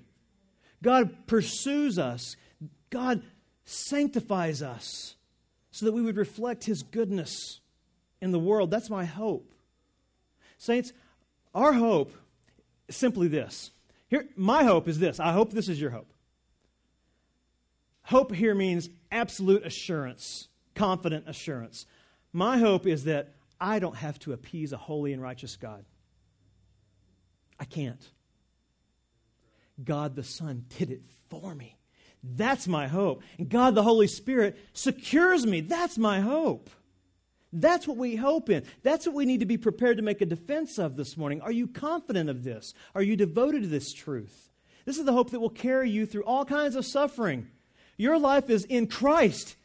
[0.83, 2.35] God pursues us,
[2.89, 3.23] God
[3.65, 5.15] sanctifies us
[5.71, 7.59] so that we would reflect his goodness
[8.21, 8.71] in the world.
[8.71, 9.51] That's my hope.
[10.57, 10.93] Saints,
[11.53, 12.13] our hope
[12.89, 13.71] simply this.
[14.07, 15.19] Here, my hope is this.
[15.19, 16.11] I hope this is your hope.
[18.03, 21.85] Hope here means absolute assurance, confident assurance.
[22.31, 25.83] My hope is that I don't have to appease a holy and righteous God.
[27.59, 28.01] I can't.
[29.83, 31.77] God the Son did it for me.
[32.23, 33.23] That's my hope.
[33.37, 35.61] And God the Holy Spirit secures me.
[35.61, 36.69] That's my hope.
[37.61, 38.63] That's what we hope in.
[38.83, 41.41] That's what we need to be prepared to make a defense of this morning.
[41.41, 42.73] Are you confident of this?
[42.93, 44.51] Are you devoted to this truth?
[44.85, 47.47] This is the hope that will carry you through all kinds of suffering.
[47.97, 49.55] Your life is in Christ.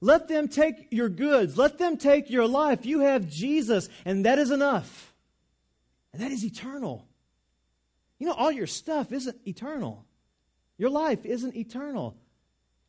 [0.00, 1.56] Let them take your goods.
[1.56, 2.84] Let them take your life.
[2.84, 5.14] You have Jesus, and that is enough.
[6.12, 7.08] And that is eternal.
[8.18, 10.04] You know, all your stuff isn't eternal.
[10.76, 12.16] Your life isn't eternal.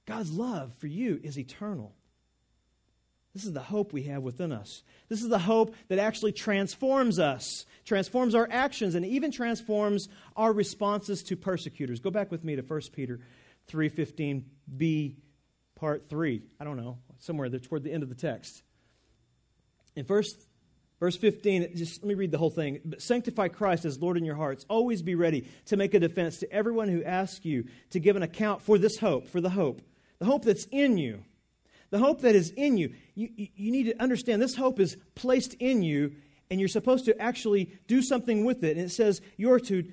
[0.05, 1.95] God's love for you is eternal.
[3.34, 4.82] This is the hope we have within us.
[5.07, 10.51] This is the hope that actually transforms us, transforms our actions, and even transforms our
[10.51, 11.99] responses to persecutors.
[11.99, 13.19] Go back with me to 1 Peter
[13.71, 15.15] 3.15b,
[15.75, 16.41] part 3.
[16.59, 18.63] I don't know, somewhere there toward the end of the text.
[19.95, 20.36] In first,
[20.99, 22.80] verse 15, just let me read the whole thing.
[22.84, 24.65] But sanctify Christ as Lord in your hearts.
[24.69, 28.23] Always be ready to make a defense to everyone who asks you to give an
[28.23, 29.84] account for this hope, for the hope,
[30.17, 31.23] the hope that's in you
[31.90, 35.56] the hope that is in you, you, you need to understand this hope is placed
[35.56, 36.14] in you,
[36.50, 38.78] and you're supposed to actually do something with it.
[38.78, 39.92] And it says you're to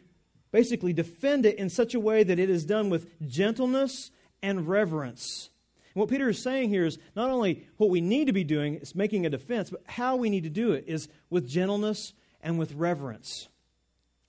[0.53, 4.11] basically defend it in such a way that it is done with gentleness
[4.43, 5.51] and reverence.
[5.95, 8.77] And what Peter is saying here is not only what we need to be doing
[8.77, 12.59] is making a defense, but how we need to do it is with gentleness and
[12.59, 13.49] with reverence.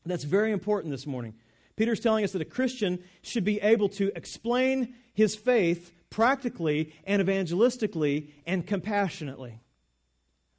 [0.05, 1.33] That's very important this morning.
[1.75, 7.21] Peter's telling us that a Christian should be able to explain his faith practically and
[7.21, 9.59] evangelistically and compassionately,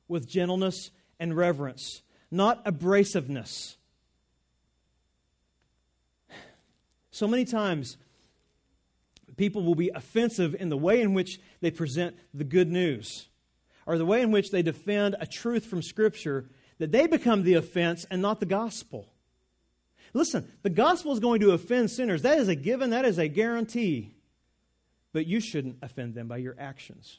[0.07, 3.77] with gentleness and reverence, not abrasiveness.
[7.11, 7.97] So many times,
[9.37, 13.29] people will be offensive in the way in which they present the good news
[13.87, 17.55] or the way in which they defend a truth from Scripture that they become the
[17.55, 19.07] offense and not the gospel.
[20.13, 22.23] Listen, the gospel is going to offend sinners.
[22.23, 24.15] That is a given, that is a guarantee
[25.13, 27.19] but you shouldn't offend them by your actions.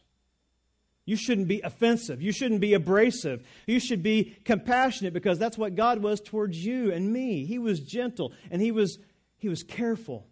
[1.05, 2.21] You shouldn't be offensive.
[2.21, 3.43] You shouldn't be abrasive.
[3.65, 7.45] You should be compassionate because that's what God was towards you and me.
[7.45, 8.99] He was gentle and he was,
[9.37, 10.27] he was careful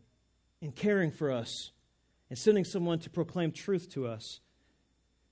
[0.62, 1.72] in caring for us
[2.30, 4.40] and sending someone to proclaim truth to us.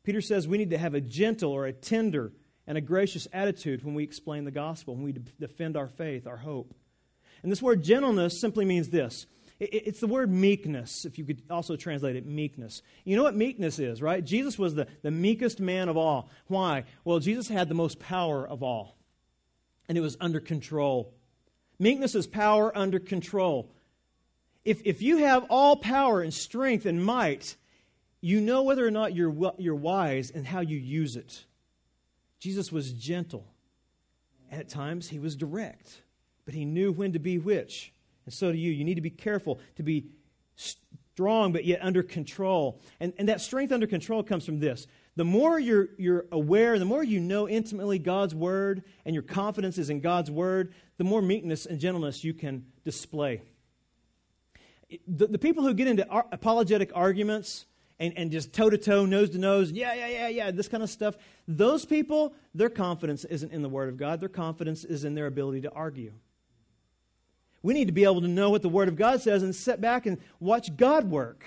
[0.04, 2.32] Peter says we need to have a gentle or a tender
[2.66, 6.38] and a gracious attitude when we explain the gospel, when we defend our faith, our
[6.38, 6.74] hope.
[7.44, 9.28] And this word gentleness simply means this
[9.60, 12.82] it's the word meekness, if you could also translate it meekness.
[13.06, 14.24] You know what meekness is, right?
[14.24, 16.30] Jesus was the, the meekest man of all.
[16.48, 16.84] Why?
[17.06, 18.98] Well, Jesus had the most power of all,
[19.88, 21.14] and it was under control.
[21.80, 23.72] Meekness is power under control.
[24.66, 27.56] If, if you have all power and strength and might,
[28.20, 31.46] you know whether or not you're, you're wise and how you use it.
[32.40, 33.48] Jesus was gentle,
[34.52, 36.02] at times he was direct,
[36.44, 37.94] but he knew when to be which.
[38.26, 38.72] And so do you.
[38.72, 40.08] You need to be careful to be
[40.56, 42.82] strong, but yet under control.
[43.00, 44.88] And, and that strength under control comes from this.
[45.16, 49.78] The more you're, you're aware, the more you know intimately God's word, and your confidence
[49.78, 53.42] is in God's word, the more meekness and gentleness you can display.
[55.08, 57.66] The, the people who get into ar- apologetic arguments
[57.98, 60.84] and, and just toe to toe, nose to nose, yeah, yeah, yeah, yeah, this kind
[60.84, 61.16] of stuff,
[61.48, 64.20] those people, their confidence isn't in the Word of God.
[64.20, 66.12] Their confidence is in their ability to argue.
[67.66, 69.82] We need to be able to know what the Word of God says and sit
[69.82, 71.44] back and watch God work.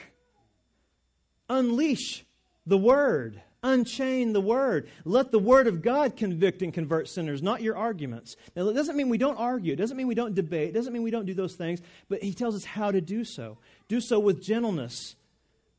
[1.48, 2.24] Unleash
[2.66, 3.40] the Word.
[3.62, 4.88] Unchain the Word.
[5.04, 8.34] Let the Word of God convict and convert sinners, not your arguments.
[8.56, 9.72] Now, it doesn't mean we don't argue.
[9.72, 10.70] It doesn't mean we don't debate.
[10.70, 13.24] It doesn't mean we don't do those things, but He tells us how to do
[13.24, 13.58] so.
[13.86, 15.14] Do so with gentleness.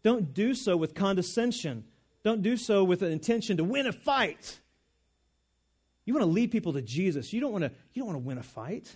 [0.04, 1.84] Don't do so with condescension.
[2.24, 4.62] Don't do so with an intention to win a fight.
[6.06, 7.34] You want to lead people to Jesus.
[7.34, 8.96] You don't want to, you don't want to win a fight.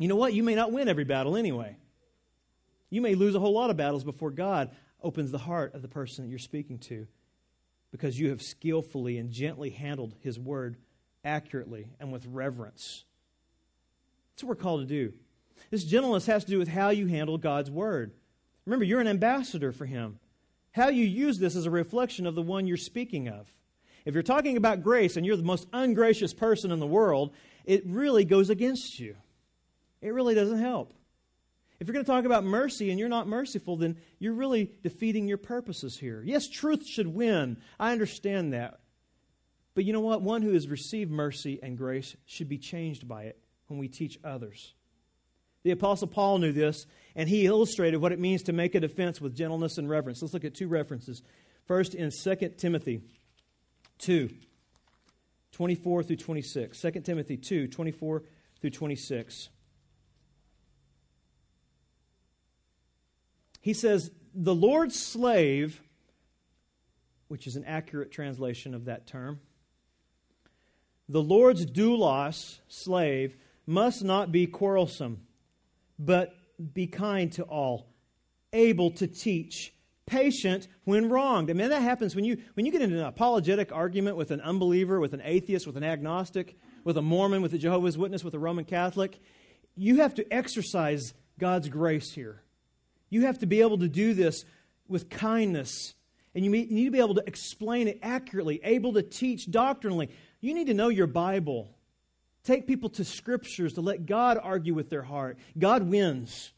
[0.00, 0.32] You know what?
[0.32, 1.76] You may not win every battle anyway.
[2.88, 4.70] You may lose a whole lot of battles before God
[5.02, 7.06] opens the heart of the person that you're speaking to
[7.92, 10.78] because you have skillfully and gently handled His word
[11.22, 13.04] accurately and with reverence.
[14.32, 15.12] That's what we're called to do.
[15.70, 18.14] This gentleness has to do with how you handle God's word.
[18.64, 20.18] Remember, you're an ambassador for Him.
[20.72, 23.52] How you use this is a reflection of the one you're speaking of.
[24.06, 27.34] If you're talking about grace and you're the most ungracious person in the world,
[27.66, 29.14] it really goes against you.
[30.00, 30.92] It really doesn't help.
[31.78, 35.26] If you're going to talk about mercy and you're not merciful, then you're really defeating
[35.26, 36.22] your purposes here.
[36.24, 37.56] Yes, truth should win.
[37.78, 38.80] I understand that.
[39.74, 40.20] But you know what?
[40.20, 43.38] One who has received mercy and grace should be changed by it
[43.68, 44.74] when we teach others.
[45.62, 49.20] The Apostle Paul knew this, and he illustrated what it means to make a defense
[49.20, 50.20] with gentleness and reverence.
[50.20, 51.22] Let's look at two references.
[51.66, 53.02] First, in 2 Timothy
[53.98, 54.30] 2,
[55.52, 56.80] 24 through 26.
[56.80, 58.22] 2 Timothy 2, 24
[58.60, 59.48] through 26.
[63.60, 65.80] He says, The Lord's slave,
[67.28, 69.40] which is an accurate translation of that term,
[71.08, 73.36] the Lord's doulos, slave,
[73.66, 75.26] must not be quarrelsome,
[75.98, 76.34] but
[76.72, 77.88] be kind to all,
[78.52, 79.74] able to teach,
[80.06, 81.50] patient when wronged.
[81.50, 84.40] I mean, that happens when you, when you get into an apologetic argument with an
[84.40, 88.34] unbeliever, with an atheist, with an agnostic, with a Mormon, with a Jehovah's Witness, with
[88.34, 89.18] a Roman Catholic.
[89.76, 92.42] You have to exercise God's grace here.
[93.10, 94.44] You have to be able to do this
[94.88, 95.94] with kindness.
[96.34, 100.10] And you need to be able to explain it accurately, able to teach doctrinally.
[100.40, 101.68] You need to know your Bible.
[102.44, 105.38] Take people to scriptures to let God argue with their heart.
[105.58, 106.52] God wins.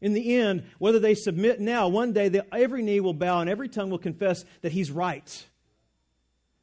[0.00, 3.68] In the end, whether they submit now, one day every knee will bow and every
[3.68, 5.46] tongue will confess that He's right.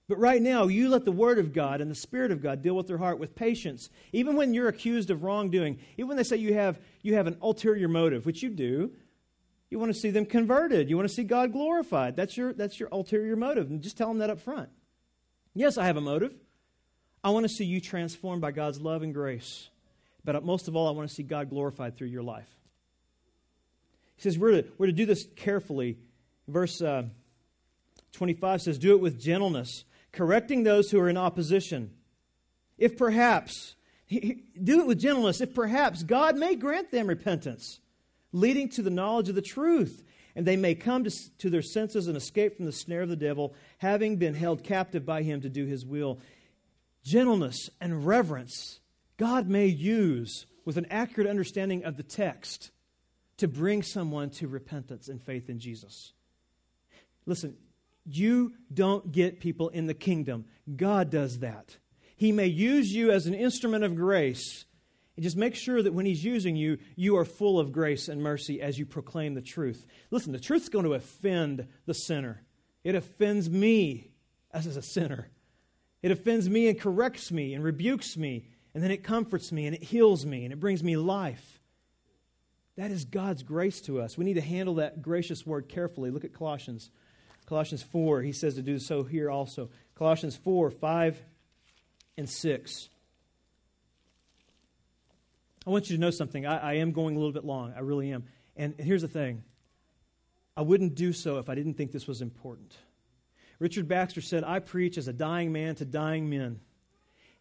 [0.08, 2.76] But right now, you let the Word of God and the Spirit of God deal
[2.76, 3.90] with their heart with patience.
[4.12, 7.38] Even when you're accused of wrongdoing, even when they say you have, you have an
[7.42, 8.92] ulterior motive, which you do,
[9.74, 10.88] you want to see them converted.
[10.88, 12.16] You want to see God glorified.
[12.16, 13.72] That's your, that's your ulterior motive.
[13.72, 14.70] And just tell them that up front.
[15.56, 16.32] Yes, I have a motive.
[17.24, 19.70] I want to see you transformed by God's love and grace.
[20.24, 22.48] But most of all, I want to see God glorified through your life.
[24.16, 25.98] He says we're to, we're to do this carefully.
[26.48, 27.06] Verse uh,
[28.12, 31.90] 25 says, Do it with gentleness, correcting those who are in opposition.
[32.78, 33.74] If perhaps,
[34.08, 37.80] do it with gentleness, if perhaps God may grant them repentance,
[38.34, 40.04] leading to the knowledge of the truth,
[40.36, 43.16] and they may come to, to their senses and escape from the snare of the
[43.16, 46.20] devil, having been held captive by him to do his will.
[47.06, 48.80] Gentleness and reverence
[49.18, 52.72] God may use with an accurate understanding of the text
[53.38, 56.14] to bring someone to repentance and faith in Jesus.
[57.26, 57.56] Listen,
[58.06, 60.46] you don't get people in the kingdom.
[60.76, 61.78] God does that.
[62.16, 64.66] He may use you as an instrument of grace.
[65.16, 68.22] And just make sure that when He's using you, you are full of grace and
[68.22, 69.86] mercy as you proclaim the truth.
[70.12, 72.42] Listen, the truth's going to offend the sinner.
[72.84, 74.12] It offends me
[74.52, 75.30] as a sinner.
[76.02, 79.76] It offends me and corrects me and rebukes me, and then it comforts me and
[79.76, 81.60] it heals me and it brings me life.
[82.76, 84.18] That is God's grace to us.
[84.18, 86.10] We need to handle that gracious word carefully.
[86.10, 86.90] Look at Colossians
[87.46, 89.70] Colossians 4, he says to do so here also.
[89.96, 91.22] Colossians 4, 5,
[92.18, 92.90] and 6.
[95.66, 96.46] I want you to know something.
[96.46, 97.74] I, I am going a little bit long.
[97.76, 98.26] I really am.
[98.56, 99.44] And, and here's the thing
[100.56, 102.76] I wouldn't do so if I didn't think this was important.
[103.60, 106.60] Richard Baxter said, I preach as a dying man to dying men.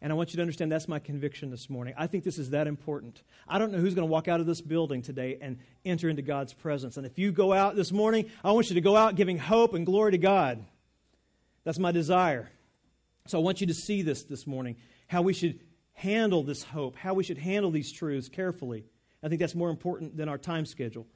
[0.01, 1.93] And I want you to understand that's my conviction this morning.
[1.97, 3.23] I think this is that important.
[3.47, 6.21] I don't know who's going to walk out of this building today and enter into
[6.21, 6.97] God's presence.
[6.97, 9.73] And if you go out this morning, I want you to go out giving hope
[9.73, 10.63] and glory to God.
[11.63, 12.51] That's my desire.
[13.27, 14.75] So I want you to see this this morning
[15.07, 15.61] how we should
[15.93, 18.85] handle this hope, how we should handle these truths carefully.
[19.21, 21.07] I think that's more important than our time schedule.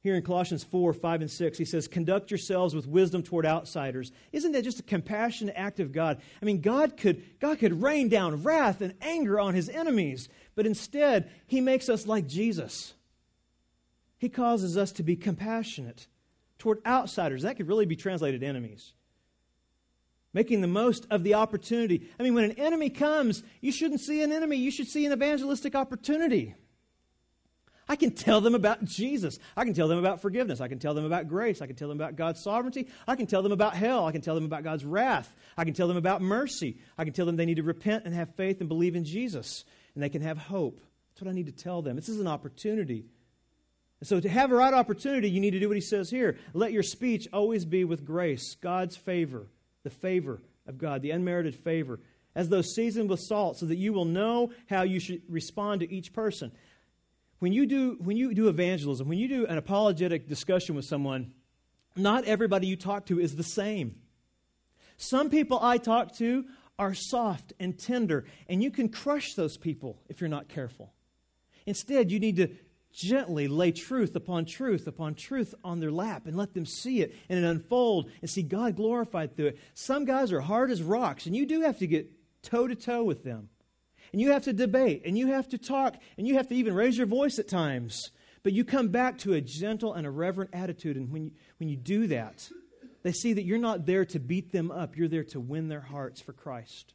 [0.00, 4.12] Here in Colossians 4, 5, and 6, he says, Conduct yourselves with wisdom toward outsiders.
[4.30, 6.20] Isn't that just a compassionate act of God?
[6.40, 10.66] I mean, God could, God could rain down wrath and anger on his enemies, but
[10.66, 12.94] instead, he makes us like Jesus.
[14.18, 16.06] He causes us to be compassionate
[16.58, 17.42] toward outsiders.
[17.42, 18.92] That could really be translated enemies.
[20.36, 22.10] Making the most of the opportunity.
[22.20, 25.12] I mean, when an enemy comes, you shouldn't see an enemy, you should see an
[25.14, 26.54] evangelistic opportunity.
[27.88, 29.38] I can tell them about Jesus.
[29.56, 30.60] I can tell them about forgiveness.
[30.60, 31.62] I can tell them about grace.
[31.62, 32.86] I can tell them about God's sovereignty.
[33.08, 34.04] I can tell them about hell.
[34.04, 35.34] I can tell them about God's wrath.
[35.56, 36.80] I can tell them about mercy.
[36.98, 39.64] I can tell them they need to repent and have faith and believe in Jesus,
[39.94, 40.82] and they can have hope.
[41.14, 41.96] That's what I need to tell them.
[41.96, 43.06] This is an opportunity.
[44.02, 46.36] So, to have a right opportunity, you need to do what he says here.
[46.52, 49.46] Let your speech always be with grace, God's favor,
[49.86, 52.00] the favor of God, the unmerited favor,
[52.34, 55.90] as though seasoned with salt, so that you will know how you should respond to
[55.90, 56.50] each person
[57.38, 61.32] when you do when you do evangelism, when you do an apologetic discussion with someone,
[61.94, 63.96] not everybody you talk to is the same.
[64.96, 66.44] Some people I talk to
[66.78, 70.92] are soft and tender, and you can crush those people if you're not careful.
[71.66, 72.48] Instead, you need to
[72.96, 77.14] gently lay truth upon truth upon truth on their lap and let them see it
[77.28, 79.58] and it unfold and see God glorified through it.
[79.74, 82.10] Some guys are hard as rocks, and you do have to get
[82.42, 83.50] toe to toe with them
[84.12, 86.74] and you have to debate, and you have to talk, and you have to even
[86.74, 88.10] raise your voice at times
[88.42, 91.68] But you come back to a gentle and a reverent attitude, and when you, when
[91.68, 92.48] you do that,
[93.02, 95.80] they see that you're not there to beat them up, you're there to win their
[95.80, 96.94] hearts for Christ.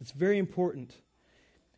[0.00, 0.94] It's very important.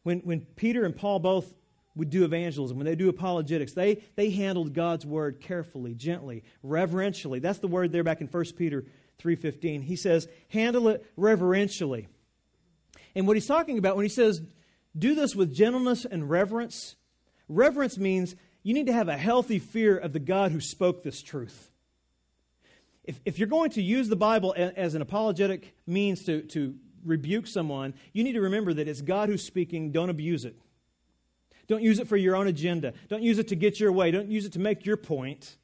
[0.04, 1.52] When, when Peter and Paul both
[1.96, 7.40] would do evangelism, when they do apologetics, they, they handled God's word carefully, gently, reverentially.
[7.40, 8.84] That's the word there back in 1 Peter
[9.20, 9.82] 3.15.
[9.82, 12.08] He says, handle it reverentially.
[13.14, 14.40] And what he's talking about when he says,
[14.96, 16.96] do this with gentleness and reverence,
[17.48, 21.22] reverence means you need to have a healthy fear of the God who spoke this
[21.22, 21.70] truth.
[23.02, 26.74] If, if you're going to use the Bible as an apologetic means to, to
[27.04, 29.90] rebuke someone, you need to remember that it's God who's speaking.
[29.90, 30.56] Don't abuse it.
[31.70, 32.94] Don't use it for your own agenda.
[33.06, 34.10] Don't use it to get your way.
[34.10, 35.56] Don't use it to make your point.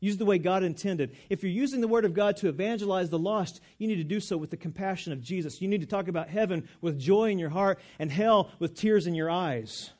[0.00, 1.14] Use the way God intended.
[1.30, 4.18] If you're using the Word of God to evangelize the lost, you need to do
[4.18, 5.62] so with the compassion of Jesus.
[5.62, 9.06] You need to talk about heaven with joy in your heart and hell with tears
[9.06, 9.92] in your eyes.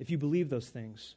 [0.00, 1.14] If you believe those things,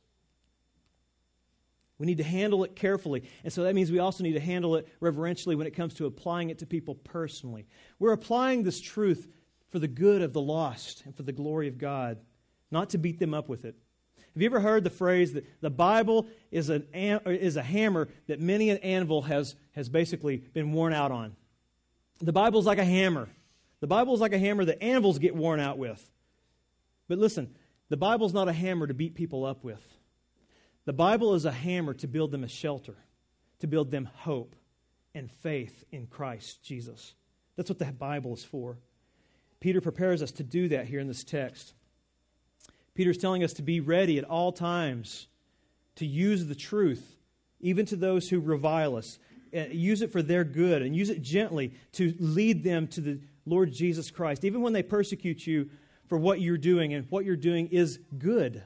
[1.98, 3.24] we need to handle it carefully.
[3.44, 6.06] And so that means we also need to handle it reverentially when it comes to
[6.06, 7.66] applying it to people personally.
[7.98, 9.28] We're applying this truth
[9.72, 12.20] for the good of the lost and for the glory of God,
[12.72, 13.76] not to beat them up with it.
[14.34, 18.40] Have you ever heard the phrase that the Bible is, an, is a hammer that
[18.40, 21.36] many an anvil has, has basically been worn out on?
[22.20, 23.30] The Bible's like a hammer.
[23.80, 26.08] The Bible's like a hammer that anvils get worn out with.
[27.08, 27.56] But listen,
[27.90, 29.82] the Bible's not a hammer to beat people up with.
[30.86, 32.96] The Bible is a hammer to build them a shelter,
[33.60, 34.56] to build them hope
[35.16, 37.14] and faith in Christ Jesus.
[37.56, 38.78] That's what the Bible is for.
[39.60, 41.74] Peter prepares us to do that here in this text.
[42.98, 45.28] Peter's telling us to be ready at all times
[45.98, 47.16] to use the truth,
[47.60, 49.20] even to those who revile us.
[49.54, 53.72] Use it for their good and use it gently to lead them to the Lord
[53.72, 55.70] Jesus Christ, even when they persecute you
[56.08, 58.64] for what you're doing, and what you're doing is good.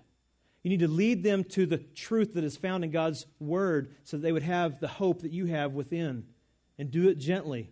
[0.64, 4.16] You need to lead them to the truth that is found in God's Word so
[4.16, 6.24] that they would have the hope that you have within.
[6.80, 7.70] And do it gently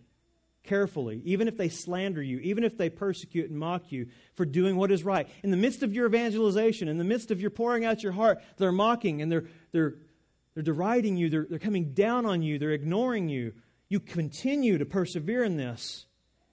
[0.62, 4.76] carefully, even if they slander you, even if they persecute and mock you for doing
[4.76, 5.28] what is right.
[5.42, 8.42] In the midst of your evangelization, in the midst of your pouring out your heart,
[8.56, 9.94] they're mocking and they're, they're,
[10.54, 13.54] they're deriding you, they're, they're coming down on you, they're ignoring you.
[13.88, 16.06] You continue to persevere in this,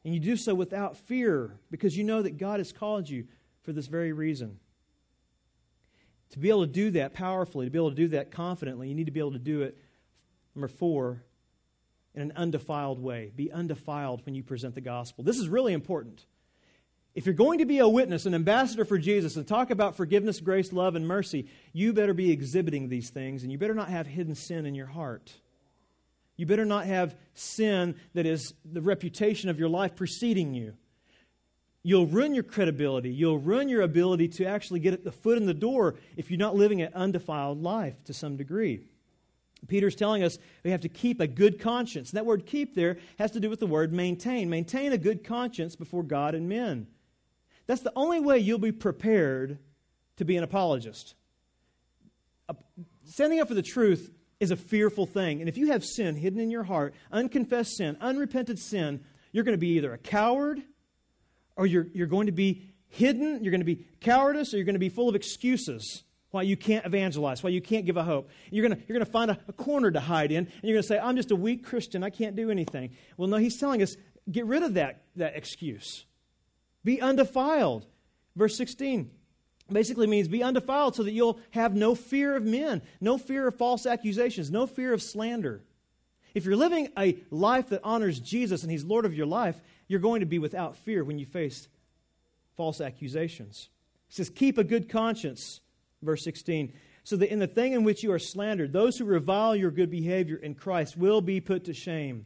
[0.03, 3.25] and you do so without fear because you know that God has called you
[3.61, 4.59] for this very reason.
[6.31, 8.95] To be able to do that powerfully, to be able to do that confidently, you
[8.95, 9.77] need to be able to do it,
[10.55, 11.23] number four,
[12.17, 13.31] in an undefiled way.
[13.35, 15.23] Be undefiled when you present the gospel.
[15.23, 16.25] This is really important.
[17.13, 20.39] If you're going to be a witness, an ambassador for Jesus, and talk about forgiveness,
[20.39, 24.07] grace, love, and mercy, you better be exhibiting these things, and you better not have
[24.07, 25.31] hidden sin in your heart.
[26.37, 30.73] You better not have sin that is the reputation of your life preceding you.
[31.83, 33.11] You'll ruin your credibility.
[33.11, 36.55] You'll ruin your ability to actually get the foot in the door if you're not
[36.55, 38.81] living an undefiled life to some degree.
[39.67, 42.11] Peter's telling us we have to keep a good conscience.
[42.11, 44.49] And that word keep there has to do with the word maintain.
[44.49, 46.87] Maintain a good conscience before God and men.
[47.65, 49.57] That's the only way you'll be prepared
[50.17, 51.15] to be an apologist.
[53.05, 55.39] Standing up for the truth is a fearful thing.
[55.39, 59.53] And if you have sin hidden in your heart, unconfessed sin, unrepented sin, you're going
[59.53, 60.61] to be either a coward
[61.55, 64.75] or you're, you're going to be hidden, you're going to be cowardice, or you're going
[64.75, 68.29] to be full of excuses why you can't evangelize, why you can't give a hope.
[68.51, 70.87] You're going you're gonna find a, a corner to hide in, and you're going to
[70.87, 72.03] say, I'm just a weak Christian.
[72.03, 72.91] I can't do anything.
[73.15, 73.95] Well, no, he's telling us,
[74.29, 76.05] get rid of that, that excuse.
[76.83, 77.85] Be undefiled.
[78.35, 79.11] Verse 16
[79.71, 83.55] basically means be undefiled so that you'll have no fear of men, no fear of
[83.55, 85.61] false accusations, no fear of slander.
[86.33, 89.99] If you're living a life that honors Jesus and he's Lord of your life, you're
[89.99, 91.67] going to be without fear when you face
[92.55, 93.69] false accusations.
[94.07, 95.61] He says, Keep a good conscience
[96.01, 96.73] Verse 16.
[97.03, 99.89] So that in the thing in which you are slandered, those who revile your good
[99.89, 102.25] behavior in Christ will be put to shame.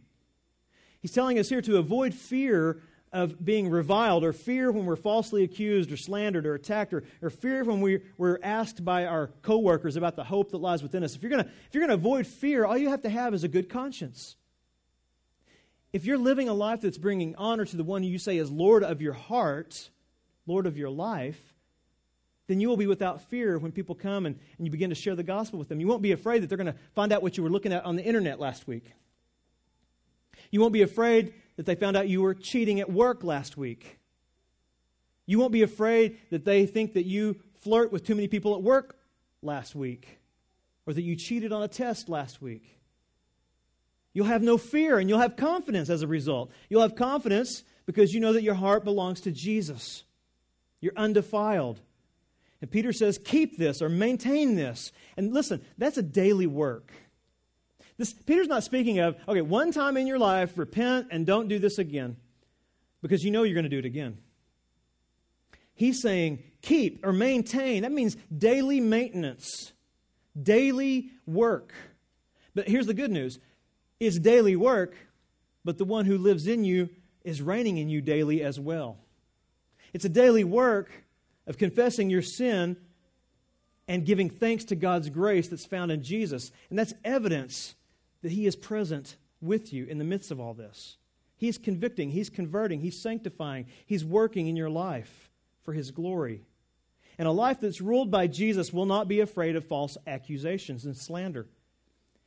[1.01, 2.81] He's telling us here to avoid fear
[3.13, 7.29] of being reviled, or fear when we're falsely accused, or slandered, or attacked, or, or
[7.29, 11.13] fear when we, we're asked by our coworkers about the hope that lies within us.
[11.13, 13.43] If you're going if you're going to avoid fear, all you have to have is
[13.43, 14.37] a good conscience.
[15.91, 18.83] If you're living a life that's bringing honor to the one you say is Lord
[18.83, 19.89] of your heart,
[20.47, 21.50] Lord of your life,
[22.51, 25.15] then you will be without fear when people come and, and you begin to share
[25.15, 25.79] the gospel with them.
[25.79, 27.85] You won't be afraid that they're going to find out what you were looking at
[27.85, 28.91] on the internet last week.
[30.51, 33.99] You won't be afraid that they found out you were cheating at work last week.
[35.25, 38.61] You won't be afraid that they think that you flirt with too many people at
[38.61, 38.97] work
[39.41, 40.19] last week
[40.85, 42.79] or that you cheated on a test last week.
[44.13, 46.51] You'll have no fear and you'll have confidence as a result.
[46.69, 50.03] You'll have confidence because you know that your heart belongs to Jesus.
[50.81, 51.79] You're undefiled.
[52.61, 54.91] And Peter says, keep this or maintain this.
[55.17, 56.91] And listen, that's a daily work.
[57.97, 61.59] This, Peter's not speaking of, okay, one time in your life, repent and don't do
[61.59, 62.17] this again
[63.01, 64.17] because you know you're going to do it again.
[65.73, 67.81] He's saying, keep or maintain.
[67.81, 69.73] That means daily maintenance,
[70.41, 71.73] daily work.
[72.53, 73.39] But here's the good news
[73.99, 74.95] it's daily work,
[75.65, 76.89] but the one who lives in you
[77.23, 78.97] is reigning in you daily as well.
[79.93, 80.91] It's a daily work
[81.47, 82.77] of confessing your sin
[83.87, 86.51] and giving thanks to God's grace that's found in Jesus.
[86.69, 87.75] And that's evidence
[88.21, 90.97] that He is present with you in the midst of all this.
[91.35, 95.29] He's convicting, He's converting, He's sanctifying, He's working in your life
[95.63, 96.43] for His glory.
[97.17, 100.95] And a life that's ruled by Jesus will not be afraid of false accusations and
[100.95, 101.47] slander.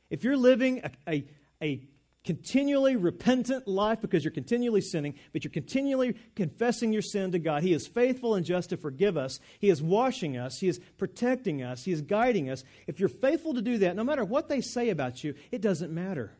[0.09, 1.25] If you're living a, a,
[1.61, 1.81] a
[2.25, 7.61] continually repentant life because you're continually sinning, but you're continually confessing your sin to God.
[7.61, 9.39] He is faithful and just to forgive us.
[9.59, 10.59] He is washing us.
[10.59, 11.83] He is protecting us.
[11.83, 12.63] He is guiding us.
[12.87, 15.93] If you're faithful to do that, no matter what they say about you, it doesn't
[15.93, 16.33] matter.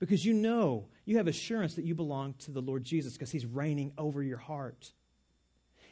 [0.00, 3.46] Because you know, you have assurance that you belong to the Lord Jesus because He's
[3.46, 4.92] reigning over your heart.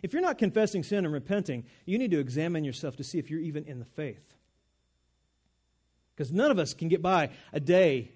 [0.02, 3.30] If you're not confessing sin and repenting, you need to examine yourself to see if
[3.30, 4.34] you're even in the faith.
[6.16, 8.10] Because none of us can get by a day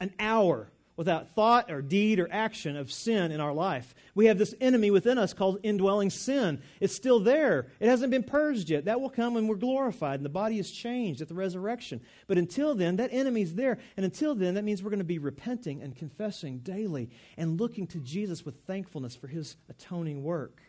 [0.00, 0.70] an hour
[1.00, 3.94] without thought or deed or action of sin in our life.
[4.14, 6.60] We have this enemy within us called indwelling sin.
[6.78, 7.68] It's still there.
[7.80, 8.84] It hasn't been purged yet.
[8.84, 12.02] That will come when we're glorified and the body is changed at the resurrection.
[12.26, 13.78] But until then, that enemy's there.
[13.96, 17.86] And until then, that means we're going to be repenting and confessing daily and looking
[17.86, 20.60] to Jesus with thankfulness for his atoning work.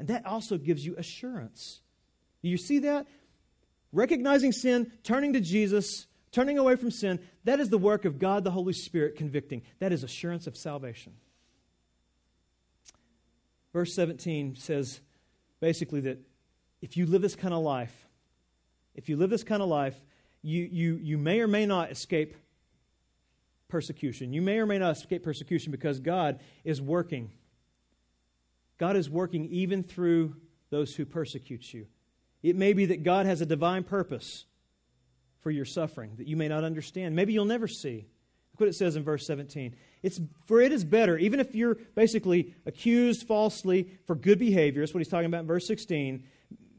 [0.00, 1.82] And that also gives you assurance.
[2.42, 3.06] Do you see that?
[3.92, 8.42] Recognizing sin, turning to Jesus, turning away from sin, that is the work of God
[8.42, 9.62] the Holy Spirit convicting.
[9.78, 11.12] That is assurance of salvation.
[13.72, 15.00] Verse 17 says
[15.60, 16.18] basically that
[16.80, 18.08] if you live this kind of life,
[18.94, 19.96] if you live this kind of life,
[20.42, 22.34] you, you, you may or may not escape
[23.68, 24.32] persecution.
[24.32, 27.30] You may or may not escape persecution because God is working.
[28.76, 30.36] God is working even through
[30.70, 31.86] those who persecute you.
[32.42, 34.44] It may be that God has a divine purpose
[35.42, 37.14] for your suffering that you may not understand.
[37.14, 38.06] Maybe you'll never see.
[38.52, 39.74] Look what it says in verse 17.
[40.02, 44.92] It's, for it is better, even if you're basically accused falsely for good behavior, that's
[44.92, 46.24] what he's talking about in verse 16,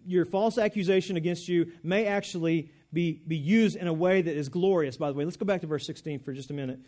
[0.06, 4.50] your false accusation against you may actually be, be used in a way that is
[4.50, 5.26] glorious, by the way.
[5.26, 6.80] Let's go back to verse 16 for just a minute.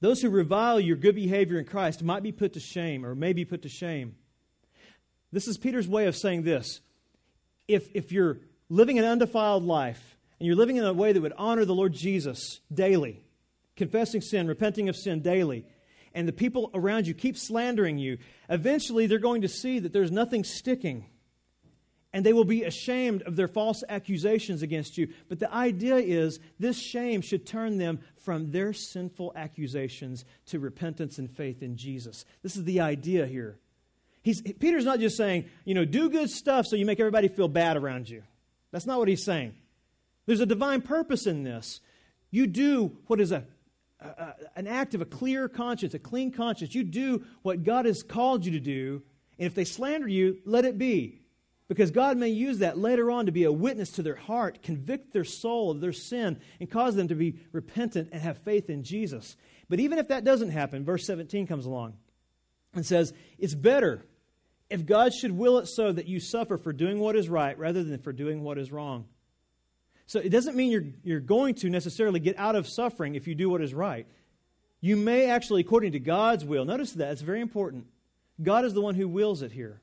[0.00, 3.32] Those who revile your good behavior in Christ might be put to shame or may
[3.32, 4.16] be put to shame.
[5.32, 6.80] This is Peter's way of saying this.
[7.66, 10.11] If, if you're living an undefiled life,
[10.42, 13.22] and you're living in a way that would honor the Lord Jesus daily,
[13.76, 15.64] confessing sin, repenting of sin daily,
[16.14, 18.18] and the people around you keep slandering you,
[18.48, 21.06] eventually they're going to see that there's nothing sticking.
[22.12, 25.12] And they will be ashamed of their false accusations against you.
[25.28, 31.18] But the idea is this shame should turn them from their sinful accusations to repentance
[31.18, 32.24] and faith in Jesus.
[32.42, 33.60] This is the idea here.
[34.24, 37.46] He's, Peter's not just saying, you know, do good stuff so you make everybody feel
[37.46, 38.24] bad around you.
[38.72, 39.54] That's not what he's saying.
[40.26, 41.80] There's a divine purpose in this.
[42.30, 43.44] You do what is a,
[44.00, 46.74] a, an act of a clear conscience, a clean conscience.
[46.74, 49.02] You do what God has called you to do,
[49.38, 51.20] and if they slander you, let it be.
[51.68, 55.12] Because God may use that later on to be a witness to their heart, convict
[55.12, 58.82] their soul of their sin, and cause them to be repentant and have faith in
[58.82, 59.36] Jesus.
[59.70, 61.94] But even if that doesn't happen, verse 17 comes along
[62.74, 64.04] and says, It's better
[64.68, 67.82] if God should will it so that you suffer for doing what is right rather
[67.82, 69.06] than for doing what is wrong.
[70.06, 73.34] So it doesn't mean you're, you're going to necessarily get out of suffering if you
[73.34, 74.06] do what is right.
[74.80, 77.86] You may actually, according to God's will, notice that, it's very important.
[78.42, 79.80] God is the one who wills it here.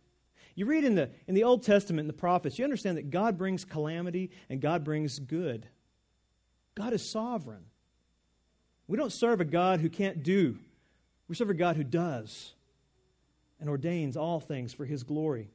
[0.55, 3.37] You read in the, in the Old Testament, in the prophets, you understand that God
[3.37, 5.65] brings calamity and God brings good.
[6.75, 7.63] God is sovereign.
[8.87, 10.57] We don't serve a God who can't do,
[11.27, 12.53] we serve a God who does
[13.59, 15.49] and ordains all things for his glory.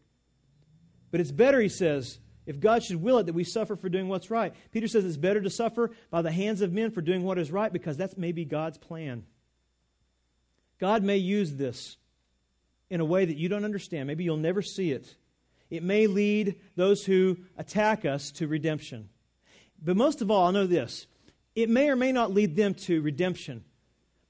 [1.11, 4.09] But it's better, he says, if God should will it that we suffer for doing
[4.09, 4.55] what's right.
[4.71, 7.51] Peter says it's better to suffer by the hands of men for doing what is
[7.51, 9.25] right because that's maybe God's plan.
[10.79, 11.97] God may use this
[12.91, 14.07] in a way that you don't understand.
[14.07, 15.15] Maybe you'll never see it.
[15.71, 19.09] It may lead those who attack us to redemption.
[19.83, 21.07] But most of all, I know this
[21.55, 23.65] it may or may not lead them to redemption.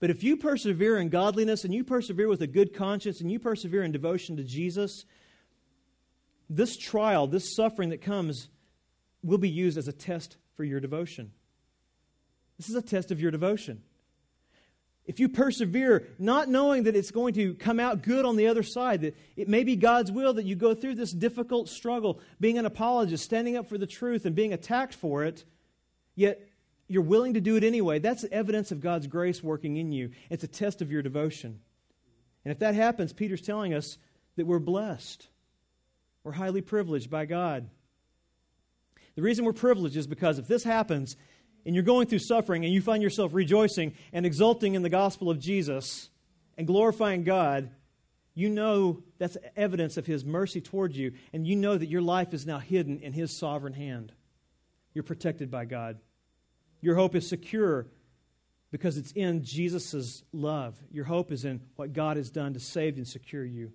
[0.01, 3.39] But if you persevere in godliness and you persevere with a good conscience and you
[3.39, 5.07] persevere in devotion to Jesus,
[6.49, 8.49] this trial, this suffering that comes,
[9.23, 11.33] will be used as a test for your devotion.
[12.59, 13.83] This is a test of your devotion.
[15.07, 18.63] if you persevere, not knowing that it's going to come out good on the other
[18.63, 22.57] side, that it may be God's will that you go through this difficult struggle, being
[22.57, 25.45] an apologist, standing up for the truth, and being attacked for it,
[26.15, 26.41] yet
[26.89, 30.11] you're willing to do it anyway, that's evidence of God's grace working in you.
[30.31, 31.61] It's a test of your devotion.
[32.45, 33.99] And if that happens, Peter's telling us
[34.37, 35.29] that we're blessed,
[36.25, 37.69] we're highly privileged by God.
[39.15, 41.17] The reason we're privileged is because if this happens,
[41.67, 45.31] and you're going through suffering and you find yourself rejoicing and exulting in the gospel
[45.31, 46.11] of Jesus
[46.59, 47.71] and glorifying God,
[48.35, 52.35] you know that's evidence of His mercy towards you, and you know that your life
[52.35, 54.13] is now hidden in His sovereign hand.
[54.93, 55.99] You're protected by God.
[56.81, 57.87] Your hope is secure
[58.71, 60.77] because it's in Jesus' love.
[60.91, 63.73] Your hope is in what God has done to save and secure you.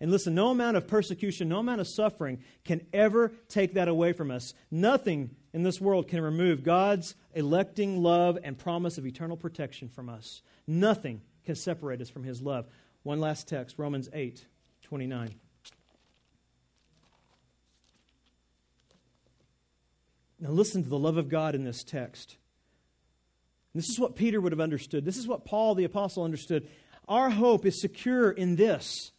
[0.00, 4.12] And listen, no amount of persecution, no amount of suffering can ever take that away
[4.12, 4.52] from us.
[4.70, 10.08] Nothing in this world can remove God's electing love and promise of eternal protection from
[10.08, 10.42] us.
[10.66, 12.66] Nothing can separate us from His love.
[13.04, 14.44] One last text, Romans 8
[14.82, 15.34] 29.
[20.38, 22.36] Now, listen to the love of God in this text.
[23.74, 25.04] This is what Peter would have understood.
[25.04, 26.68] This is what Paul the Apostle understood.
[27.08, 29.12] Our hope is secure in this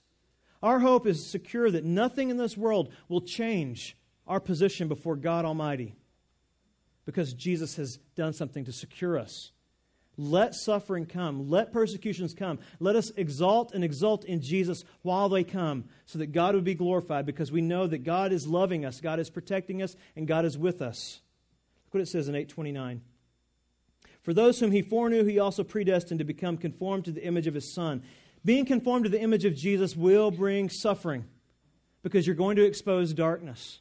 [0.62, 5.46] our hope is secure that nothing in this world will change our position before God
[5.46, 5.96] Almighty
[7.06, 9.52] because Jesus has done something to secure us.
[10.18, 11.50] Let suffering come.
[11.50, 12.58] Let persecutions come.
[12.80, 16.74] Let us exalt and exult in Jesus while they come so that God would be
[16.74, 20.44] glorified because we know that God is loving us, God is protecting us, and God
[20.44, 21.22] is with us.
[21.86, 23.02] Look what it says in 829.
[24.24, 27.54] For those whom he foreknew, he also predestined to become conformed to the image of
[27.54, 28.04] his Son
[28.46, 31.26] being conformed to the image of Jesus will bring suffering
[32.04, 33.80] because you're going to expose darkness.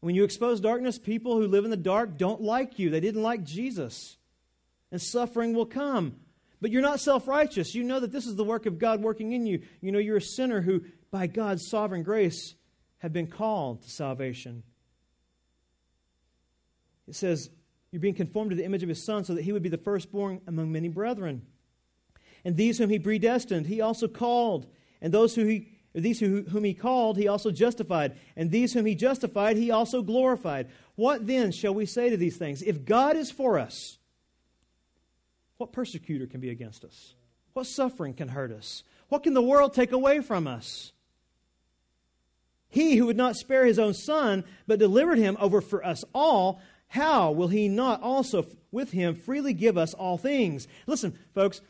[0.00, 2.90] When you expose darkness, people who live in the dark don't like you.
[2.90, 4.18] They didn't like Jesus.
[4.92, 6.16] And suffering will come.
[6.60, 7.74] But you're not self righteous.
[7.74, 9.62] You know that this is the work of God working in you.
[9.80, 12.54] You know you're a sinner who, by God's sovereign grace,
[12.98, 14.62] have been called to salvation.
[17.08, 17.50] It says,
[17.90, 19.78] You're being conformed to the image of his Son so that he would be the
[19.78, 21.42] firstborn among many brethren.
[22.44, 24.66] And these whom he predestined, he also called.
[25.00, 28.16] And those who he these who, whom he called, he also justified.
[28.36, 30.68] And these whom he justified, he also glorified.
[30.96, 32.62] What then shall we say to these things?
[32.62, 33.96] If God is for us,
[35.56, 37.14] what persecutor can be against us?
[37.52, 38.82] What suffering can hurt us?
[39.08, 40.92] What can the world take away from us?
[42.68, 46.60] He who would not spare his own son, but delivered him over for us all,
[46.88, 50.66] how will he not also with him freely give us all things?
[50.88, 51.60] Listen, folks,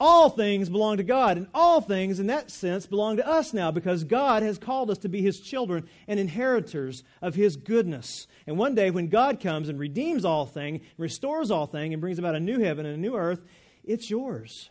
[0.00, 3.70] all things belong to God, and all things, in that sense, belong to us now
[3.70, 8.28] because God has called us to be His children and inheritors of His goodness.
[8.46, 12.18] And one day, when God comes and redeems all things, restores all things, and brings
[12.18, 13.40] about a new heaven and a new earth,
[13.84, 14.70] it's yours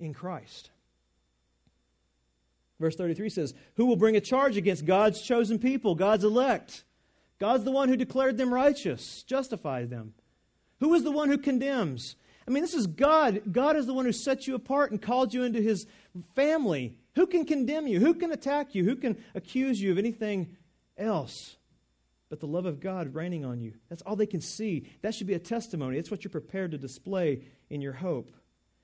[0.00, 0.70] in Christ.
[2.80, 6.82] Verse 33 says, Who will bring a charge against God's chosen people, God's elect?
[7.38, 10.14] God's the one who declared them righteous, justified them.
[10.80, 12.16] Who is the one who condemns?
[12.46, 13.42] I mean, this is God.
[13.50, 15.86] God is the one who set you apart and called you into his
[16.34, 16.96] family.
[17.14, 18.00] Who can condemn you?
[18.00, 18.84] Who can attack you?
[18.84, 20.56] Who can accuse you of anything
[20.98, 21.56] else
[22.28, 23.74] but the love of God reigning on you?
[23.88, 24.86] That's all they can see.
[25.02, 25.98] That should be a testimony.
[25.98, 28.30] It's what you're prepared to display in your hope.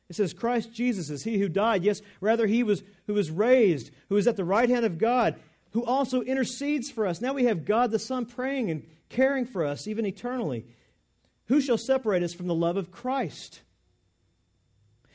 [0.09, 1.85] It says, Christ Jesus is he who died.
[1.85, 5.37] Yes, rather, he was who was raised, who is at the right hand of God,
[5.73, 7.21] who also intercedes for us.
[7.21, 10.65] Now we have God the Son praying and caring for us, even eternally.
[11.51, 13.63] Who shall separate us from the love of Christ?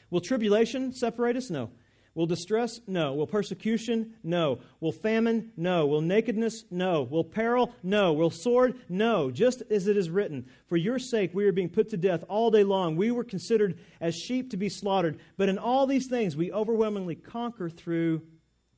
[0.09, 1.49] Will tribulation separate us?
[1.49, 1.69] No.
[2.13, 2.81] Will distress?
[2.87, 3.13] No.
[3.13, 4.15] Will persecution?
[4.21, 4.59] No.
[4.81, 5.53] Will famine?
[5.55, 5.87] No.
[5.87, 6.65] Will nakedness?
[6.69, 7.03] No.
[7.03, 7.73] Will peril?
[7.83, 8.11] No.
[8.11, 8.75] Will sword?
[8.89, 9.31] No.
[9.31, 12.51] Just as it is written, For your sake we are being put to death all
[12.51, 12.97] day long.
[12.97, 15.19] We were considered as sheep to be slaughtered.
[15.37, 18.23] But in all these things we overwhelmingly conquer through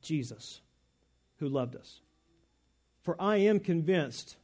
[0.03, 0.61] Jesus,
[1.37, 2.01] who loved us.
[3.01, 4.37] For I am convinced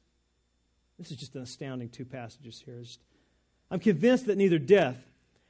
[1.04, 2.82] this is just an astounding two passages here.
[3.70, 4.98] I'm convinced that neither death,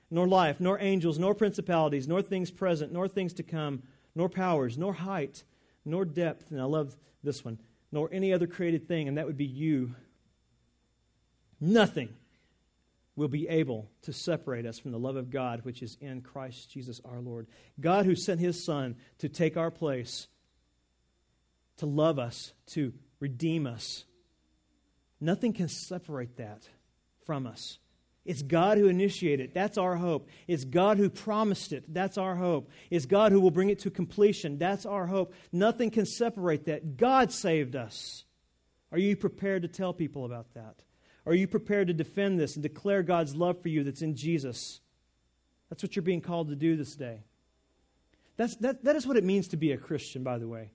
[0.09, 3.83] nor life, nor angels, nor principalities, nor things present, nor things to come,
[4.15, 5.43] nor powers, nor height,
[5.85, 7.59] nor depth, and I love this one,
[7.91, 9.95] nor any other created thing, and that would be you.
[11.59, 12.09] Nothing
[13.15, 16.71] will be able to separate us from the love of God which is in Christ
[16.71, 17.47] Jesus our Lord.
[17.79, 20.27] God who sent his Son to take our place,
[21.77, 24.05] to love us, to redeem us,
[25.19, 26.67] Nothing can separate that
[27.25, 27.79] from us.
[28.25, 29.53] It's God who initiated it.
[29.53, 30.29] That's our hope.
[30.47, 31.93] It's God who promised it.
[31.93, 32.69] That's our hope.
[32.89, 34.57] It's God who will bring it to completion.
[34.57, 35.33] That's our hope.
[35.51, 36.95] Nothing can separate that.
[36.95, 38.23] God saved us.
[38.91, 40.75] Are you prepared to tell people about that?
[41.25, 44.79] Are you prepared to defend this and declare God's love for you that's in Jesus?
[45.69, 47.23] That's what you're being called to do this day.
[48.37, 50.71] That's, that, that is what it means to be a Christian, by the way.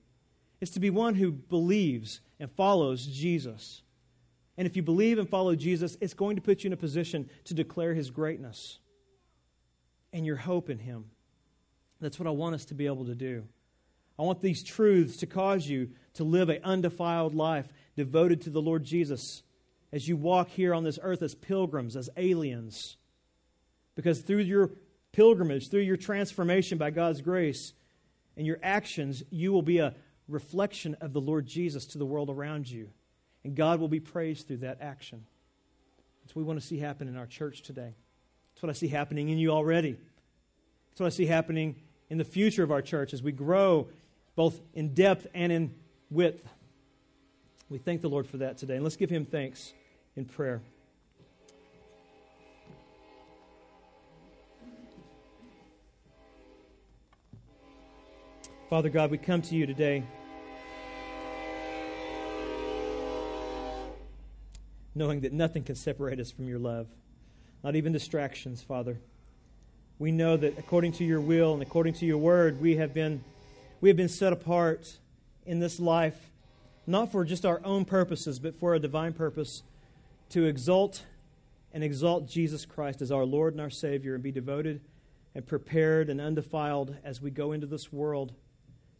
[0.61, 3.81] It's to be one who believes and follows Jesus.
[4.59, 7.29] And if you believe and follow Jesus, it's going to put you in a position
[7.45, 8.79] to declare his greatness
[10.11, 11.05] and your hope in him.
[12.01, 13.45] That's what I want us to be able to do.
[14.19, 18.61] I want these truths to cause you to live an undefiled life devoted to the
[18.61, 19.43] Lord Jesus
[19.93, 22.97] as you walk here on this earth as pilgrims, as aliens.
[23.95, 24.71] Because through your
[25.13, 27.71] pilgrimage, through your transformation by God's grace
[28.35, 29.95] and your actions, you will be a
[30.27, 32.89] reflection of the Lord Jesus to the world around you.
[33.43, 35.25] And God will be praised through that action.
[36.21, 37.93] That's what we want to see happen in our church today.
[38.53, 39.93] That's what I see happening in you already.
[40.89, 41.75] That's what I see happening
[42.09, 43.87] in the future of our church as we grow
[44.35, 45.73] both in depth and in
[46.09, 46.47] width.
[47.69, 48.75] We thank the Lord for that today.
[48.75, 49.73] And let's give him thanks
[50.15, 50.61] in prayer.
[58.69, 60.03] Father God, we come to you today
[64.95, 66.87] knowing that nothing can separate us from your love,
[67.63, 68.99] not even distractions, Father.
[69.97, 73.23] We know that according to your will and according to your word, we have been,
[73.81, 74.97] we have been set apart
[75.45, 76.17] in this life,
[76.87, 79.63] not for just our own purposes, but for a divine purpose
[80.29, 81.03] to exalt
[81.73, 84.81] and exalt Jesus Christ as our Lord and our Savior and be devoted
[85.35, 88.33] and prepared and undefiled as we go into this world,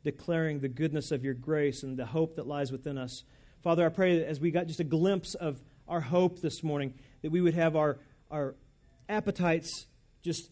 [0.03, 3.23] declaring the goodness of your grace and the hope that lies within us.
[3.63, 5.59] Father, I pray that as we got just a glimpse of
[5.89, 6.93] our hope this morning,
[7.23, 7.97] that we would have our,
[8.31, 8.55] our
[9.09, 9.87] appetites
[10.21, 10.49] just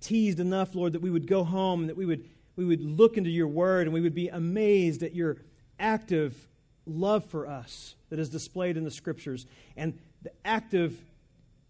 [0.00, 2.24] teased enough, Lord, that we would go home and that we would,
[2.56, 5.36] we would look into your word and we would be amazed at your
[5.78, 6.48] active
[6.86, 9.46] love for us that is displayed in the scriptures
[9.76, 10.98] and the active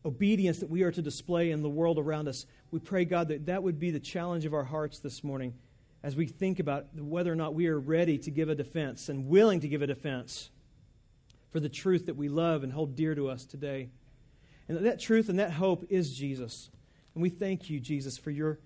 [0.05, 2.47] obedience that we are to display in the world around us.
[2.71, 5.55] We pray, God, that that would be the challenge of our hearts this morning
[6.03, 9.29] as we think about whether or not we are ready to give a defense and
[9.29, 10.51] willing to give a defense
[11.53, 13.89] for the truth that we love and hold dear to us today.
[14.69, 16.71] And that truth and that hope is Jesus.
[17.15, 18.59] And we thank you, Jesus, for your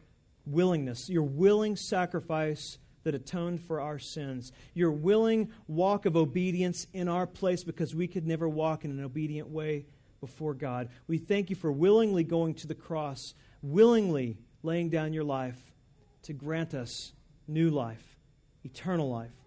[0.47, 7.09] willingness, your willing sacrifice that atoned for our sins, your willing walk of obedience in
[7.09, 9.87] our place because we could never walk in an obedient way
[10.21, 10.89] before God.
[11.07, 15.59] We thank you for willingly going to the cross, willingly laying down your life
[16.23, 17.13] to grant us
[17.47, 18.19] new life,
[18.65, 19.46] eternal life.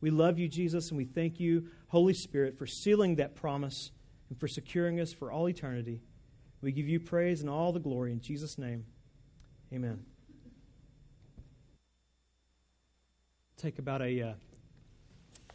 [0.00, 3.90] We love you, Jesus, and we thank you, Holy Spirit, for sealing that promise
[4.28, 6.02] and for securing us for all eternity.
[6.60, 8.84] We give you praise and all the glory in Jesus' name.
[9.72, 10.04] Amen.
[13.56, 14.32] Take about a uh,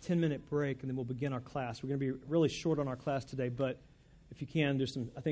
[0.01, 1.84] 10 minute break and then we'll begin our class.
[1.84, 3.80] We're going to be really short on our class today, but
[4.31, 5.30] if you can, there's some, I think.